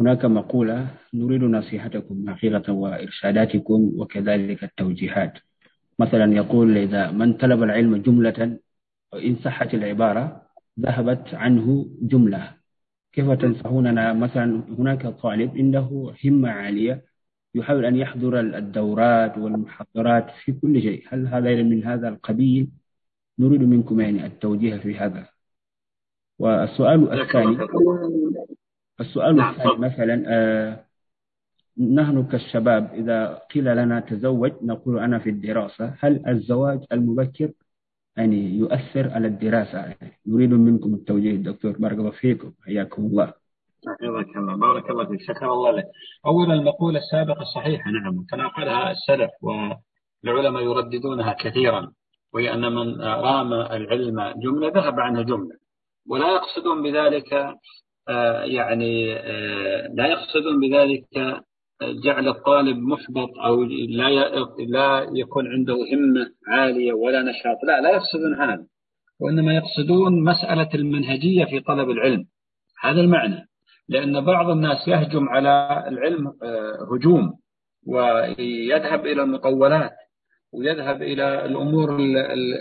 [0.00, 5.32] هناك مقولة نريد نصيحتكم حقيقة وإرشاداتكم وكذلك التوجيهات.
[5.98, 8.58] مثلا يقول إذا من طلب العلم جملة
[9.14, 10.42] إن صحت العبارة
[10.80, 12.52] ذهبت عنه جملة.
[13.12, 17.04] كيف تنصحوننا مثلا هناك طالب عنده همة عالية
[17.54, 21.04] يحاول أن يحضر الدورات والمحاضرات في كل شيء.
[21.08, 22.68] هل هذا من هذا القبيل؟
[23.38, 25.26] نريد منكم يعني التوجيه في هذا.
[26.38, 27.58] والسؤال الثاني
[29.00, 30.84] السؤال نعم، الثاني مثلا آه
[31.78, 37.50] نحن كالشباب إذا قيل لنا تزوج نقول أنا في الدراسة هل الزواج المبكر
[38.16, 43.32] يعني يؤثر على الدراسة؟ يعني نريد منكم التوجيه دكتور بارك الله فيكم حياكم الله.
[43.86, 45.84] حفظك الله بارك الله فيك شكر الله لك.
[46.26, 51.92] أولا المقولة السابقة صحيحة نعم تناقلها السلف والعلماء يرددونها كثيرا
[52.32, 55.56] وهي أن من رام العلم جملة ذهب عنه جملة
[56.08, 57.54] ولا يقصدون بذلك
[58.44, 61.04] يعني آه، لا يقصدون بذلك
[62.04, 64.08] جعل الطالب محبط أو لا
[64.68, 67.56] لا يكون عنده همة عالية ولا نشاط.
[67.66, 68.66] لا لا يقصدون هذا
[69.20, 72.24] وإنما يقصدون مسألة المنهجية في طلب العلم.
[72.80, 73.48] هذا المعنى
[73.88, 77.32] لأن بعض الناس يهجم على العلم آه، هجوم
[77.86, 79.92] ويذهب إلى المطولات
[80.52, 81.96] ويذهب إلى الأمور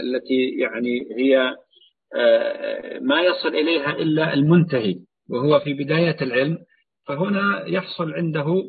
[0.04, 1.56] التي يعني هي
[2.16, 5.07] آه، ما يصل إليها إلا المنتهي.
[5.30, 6.58] وهو في بداية العلم
[7.08, 8.64] فهنا يحصل عنده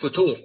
[0.00, 0.36] فتور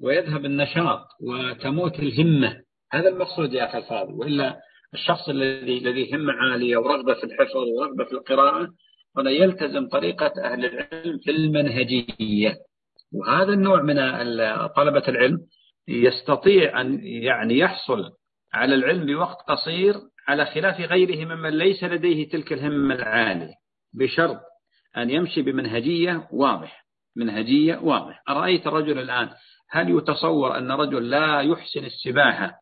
[0.00, 2.62] ويذهب النشاط وتموت الهمة.
[2.92, 4.12] هذا المقصود يا أخي الفاضل.
[4.12, 4.60] وإلا
[4.94, 8.68] الشخص الذي الذي همة عالية ورغبة في الحفظ ورغبة في القراءة
[9.16, 12.56] هنا يلتزم طريقة أهل العلم في المنهجية.
[13.12, 13.96] وهذا النوع من
[14.76, 15.38] طلبة العلم
[15.88, 18.10] يستطيع أن يعني يحصل
[18.52, 19.94] على العلم بوقت قصير
[20.28, 23.54] على خلاف غيره ممن ليس لديه تلك الهمة العالية
[23.94, 24.40] بشرط
[24.96, 26.84] أن يمشي بمنهجية واضحة
[27.16, 29.28] منهجية واضحة أرأيت الرجل الآن؟
[29.70, 32.52] هل يتصور أن رجل لا يحسن السباحة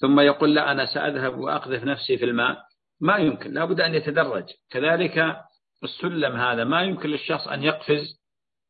[0.00, 2.58] ثم يقول لا أنا سأذهب وأقذف نفسي في الماء؟
[3.00, 3.52] ما يمكن.
[3.52, 4.44] لابد أن يتدرج.
[4.70, 5.36] كذلك
[5.84, 8.22] السلم هذا ما يمكن للشخص أن يقفز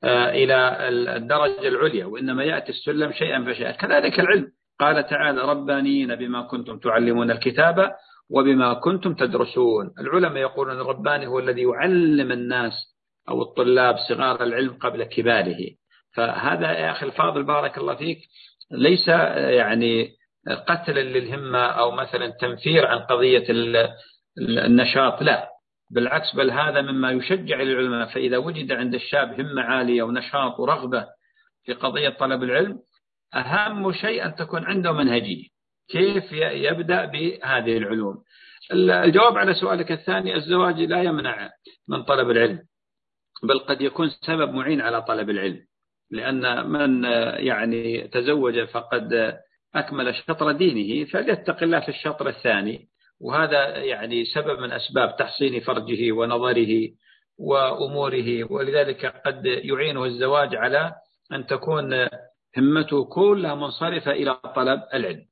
[0.05, 3.71] آه، إلى الدرجة العليا وإنما يأتي السلم شيئا فشيئا.
[3.71, 4.47] كذلك العلم.
[4.81, 7.95] قال تعالى ربانيين بما كنتم تعلمون الكتاب
[8.31, 9.91] وبما كنتم تدرسون.
[10.01, 12.92] العلماء يقولون الرباني هو الذي يعلم الناس
[13.29, 15.59] أو الطلاب صغار العلم قبل كباره.
[16.15, 18.19] فهذا يا أخي الفاضل بارك الله فيك.
[18.71, 20.09] ليس يعني
[20.69, 23.45] قتلا للهمة أو مثلا تنفير عن قضية
[24.39, 25.49] النشاط لا.
[25.91, 28.09] بالعكس بل هذا مما يشجع العلماء.
[28.09, 31.07] فإذا وجد عند الشاب همة عالية ونشاط ورغبة
[31.65, 32.79] في قضية طلب العلم
[33.35, 35.49] أهم شيء أن تكون عنده منهجية.
[35.91, 38.23] كيف يبدأ بهذه العلوم؟
[38.73, 41.51] الجواب على سؤالك الثاني الزواج لا يمنع
[41.89, 42.59] من طلب العلم.
[43.43, 45.61] بل قد يكون سبب معين على طلب العلم.
[46.11, 47.05] لأن من
[47.47, 49.39] يعني تزوج فقد
[49.75, 52.89] أكمل شطر دينه فليتق الله في الشطر الثاني.
[53.21, 56.89] وهذا يعني سبب من أسباب تحصين فرجه ونظره
[57.39, 58.53] وأموره.
[58.53, 60.93] ولذلك قد يعينه الزواج على
[61.33, 62.09] أن تكون
[62.59, 65.32] همته كلها منصرفة إلى طلب العلم.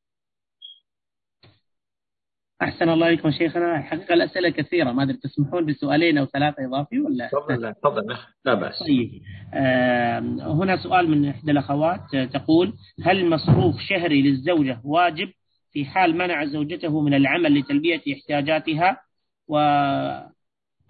[2.62, 3.78] أحسن الله إليكم شيخنا.
[3.78, 4.92] الحقيقة الأسئلة كثيرة.
[4.92, 8.16] ما أدري تسمحون بسؤالين أو ثلاثة إضافي ولا؟ تفضل تفضل.
[8.44, 8.78] لا بأس.
[8.78, 9.10] طيب.
[9.54, 12.00] آه هنا سؤال من إحدى الأخوات.
[12.32, 12.72] تقول
[13.04, 15.28] هل مصروف شهري للزوجة واجب
[15.72, 19.00] في حال منع زوجته من العمل لتلبية احتياجاتها
[19.48, 19.58] و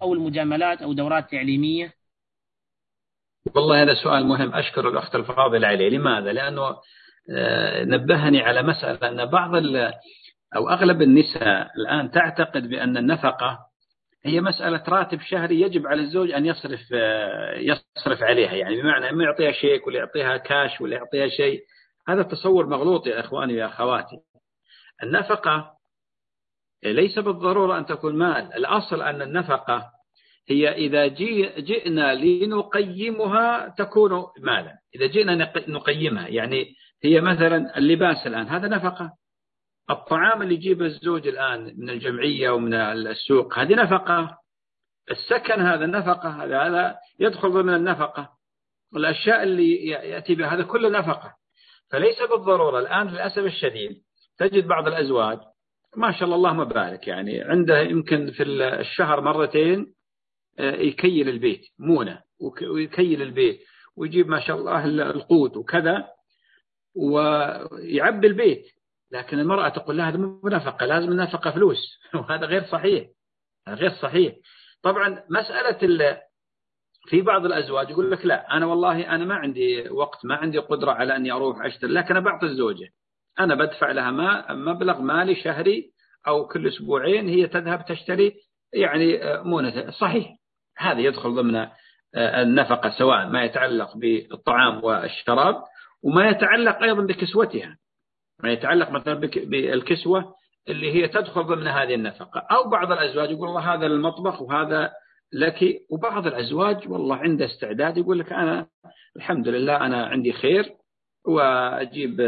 [0.01, 1.93] أو المجاملات أو دورات تعليمية؟
[3.55, 4.53] والله هذا سؤال مهم.
[4.53, 5.89] أشكر الأخت الفاضلة عليه.
[5.89, 6.75] لماذا؟ لأنه
[7.37, 9.55] آه، نبهني على مسألة أن بعض
[10.55, 13.71] أو أغلب النساء الآن تعتقد بأن النفقة
[14.25, 18.53] هي مسألة راتب شهري يجب على الزوج أن يصرف آه، يصرف عليها.
[18.53, 21.61] يعني بمعنى إما يعطيها شيك ولا يعطيها كاش ولا يعطيها شيء.
[22.07, 24.17] هذا تصور مغلوط يا إخواني ويا أخواتي.
[25.03, 25.71] النفقة
[26.83, 28.53] ليس بالضرورة أن تكون مال.
[28.53, 29.91] الأصل أن النفقة
[30.49, 31.07] هي إذا
[31.57, 34.77] جئنا لنقيمها تكون مالا.
[34.95, 36.27] إذا جئنا نقيمها.
[36.27, 36.73] يعني
[37.03, 38.47] هي مثلا اللباس الآن.
[38.47, 39.20] هذا نفقة.
[39.89, 44.37] الطعام اللي يجيبه الزوج الآن من الجمعية ومن السوق هذه نفقة.
[45.11, 48.29] السكن هذا نفقة هذا هذا يدخل ضمن النفقة.
[48.93, 51.35] والأشياء اللي يأتي بها هذا كله نفقة.
[51.91, 54.01] فليس بالضرورة الآن للأسف الشديد
[54.37, 55.39] تجد بعض الأزواج
[55.97, 59.93] ما شاء الله اللهم بارك يعني عنده يمكن في الشهر مرتين
[60.59, 62.21] آه، يكيل البيت مونة
[62.69, 63.59] ويكيل البيت
[63.97, 66.07] ويجيب ما شاء الله القوت وكذا
[66.95, 68.65] ويعبي البيت.
[69.11, 71.99] لكن المرأة تقول لها هذا مو نفقة لازم النفقة فلوس.
[72.15, 73.07] وهذا غير صحيح.
[73.69, 74.33] غير صحيح.
[74.83, 76.17] طبعا مسألة
[77.05, 80.91] في بعض الأزواج يقول لك لا أنا والله أنا ما عندي وقت ما عندي قدرة
[80.91, 82.89] على أني أروح أشتري لكن أنا بعطي الزوجة.
[83.39, 85.91] أنا بدفع لها ما مبلغ مالي شهري
[86.27, 88.33] أو كل أسبوعين هي تذهب تشتري
[88.73, 90.27] يعني آه، مونة صحيح.
[90.77, 95.63] هذا يدخل ضمن آه، النفقة سواء ما يتعلق بالطعام والشراب
[96.03, 97.77] وما يتعلق أيضا بكسوتها.
[98.43, 100.33] ما يتعلق مثلا بالكسوة
[100.69, 102.39] اللي هي تدخل ضمن هذه النفقة.
[102.51, 104.91] أو بعض الأزواج يقول الله هذا المطبخ وهذا
[105.33, 105.79] لك.
[105.89, 108.67] وبعض الأزواج والله عنده استعداد يقول لك أنا
[109.15, 110.73] الحمد لله أنا عندي خير
[111.27, 112.19] وأجيب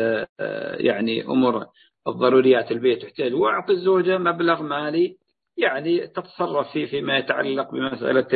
[0.80, 1.66] يعني أمور
[2.08, 5.18] الضروريات البيت تحتاج وأعطي الزوجة مبلغ مالي
[5.58, 8.28] يعني تتصرف فيه فيما يتعلق بمسألة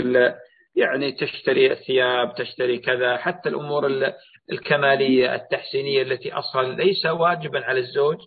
[0.77, 4.13] يعني تشتري الثياب تشتري كذا حتى الأمور
[4.51, 8.17] الكمالية التحسينية التي أصلا ليس واجبا على الزوج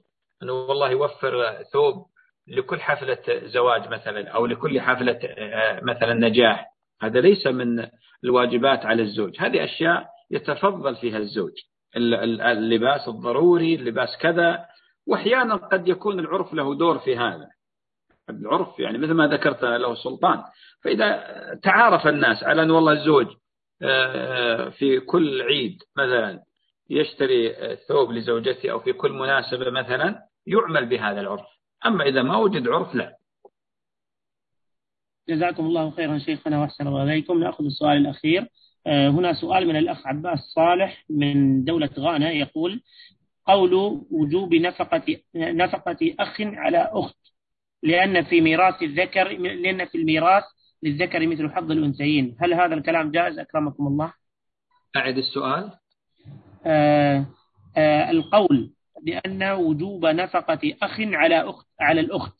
[0.42, 2.06] أنه والله يوفر ثوب
[2.48, 6.66] لكل حفلة زواج مثلا أو لكل حفلة آه، مثلا نجاح.
[7.02, 7.86] هذا ليس من
[8.24, 9.36] الواجبات على الزوج.
[9.38, 11.52] هذه أشياء يتفضل فيها الزوج.
[11.96, 14.66] اللباس الضروري اللباس كذا
[15.06, 17.48] وأحيانا قد يكون العرف له دور في هذا.
[18.30, 20.42] العرف يعني مثل ما ذكرت له سلطان.
[20.84, 21.24] فإذا
[21.62, 23.26] تعارف الناس على أن والله الزوج
[23.82, 26.42] آه، في كل عيد مثلا
[26.90, 27.54] يشتري
[27.88, 31.46] ثوب لزوجته أو في كل مناسبة مثلا يعمل بهذا العرف.
[31.86, 33.16] أما إذا ما وجد عرف لا.
[35.28, 37.40] جزاكم الله خيرا شيخنا وأحسن الله إليكم.
[37.40, 38.46] نأخذ السؤال الأخير.
[38.86, 42.82] آه، هنا سؤال من الأخ عباس صالح من دولة غانا يقول
[43.46, 43.74] قول
[44.10, 47.16] وجوب نفقة نفقة أخ على أخت
[47.82, 50.44] لأن في ميراث الذكر لأن في الميراث
[50.82, 52.36] للذكر مثل حظ الأنثيين.
[52.40, 54.12] هل هذا الكلام جائز؟ أكرمكم الله.
[54.96, 55.70] أعد السؤال.
[56.66, 57.26] آه
[57.76, 58.70] آه القول
[59.02, 62.36] بأن وجوب نفقة أخ على أخت على الأخت.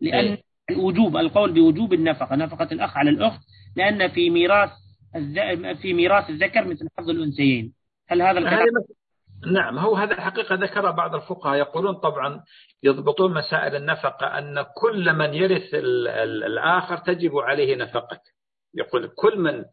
[0.00, 3.40] لأن إيه؟ الوجوب القول بوجوب النفقة نفقة الأخ على الأخت.
[3.76, 4.70] لأن في ميراث
[5.82, 7.72] في ميراث الذكر مثل حظ الأنثيين.
[8.08, 8.66] هل هذا الكلام
[9.46, 12.44] نعم هو هذا الحقيقة ذكر بعض الفقهاء يقولون طبعا
[12.82, 18.30] يضبطون مسائل النفقة أن كل من يرث الآخر تجب عليه نفقته.
[18.74, 19.64] يقول كل من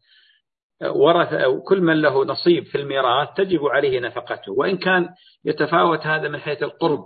[0.90, 1.28] ورث
[1.68, 4.52] كل من له نصيب في الميراث تجب عليه نفقته.
[4.52, 5.08] وإن كان
[5.44, 7.04] يتفاوت هذا من حيث القرب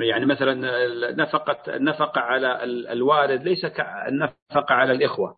[0.00, 0.54] يعني مثلا
[1.12, 5.36] نفقة النفقة على الوالد ليس كالنفقة على الإخوة.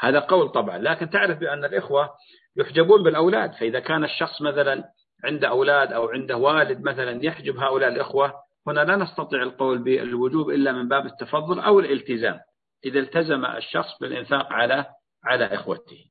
[0.00, 2.10] هذا قول طبعا لكن تعرف بأن الإخوة
[2.56, 3.52] يحجبون بالأولاد.
[3.52, 4.84] فإذا كان الشخص مثلا
[5.24, 8.34] عنده أولاد أو عنده والد مثلا يحجب هؤلاء الإخوة
[8.66, 12.40] هنا لا نستطيع القول بالوجوب إلا من باب التفضل أو الالتزام
[12.84, 14.86] إذا التزم الشخص بالإنفاق على
[15.24, 16.04] على إخوته.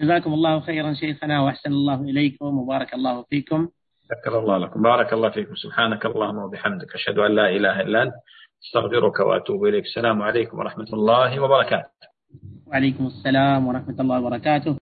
[0.00, 3.68] جزاكم الله خيرا شيخنا وأحسن الله إليكم وبارك الله فيكم.
[4.10, 4.82] شكر الله لكم.
[4.82, 5.54] بارك الله فيكم.
[5.54, 6.94] سبحانك اللهم وبحمدك.
[6.94, 8.14] أشهد أن لا إله إلا أنت.
[8.64, 9.84] أستغفرك وأتوب إليك.
[9.84, 12.08] السلام عليكم ورحمة الله وبركاته.
[12.66, 14.76] وعليكم السلام ورحمة الله وبركاته.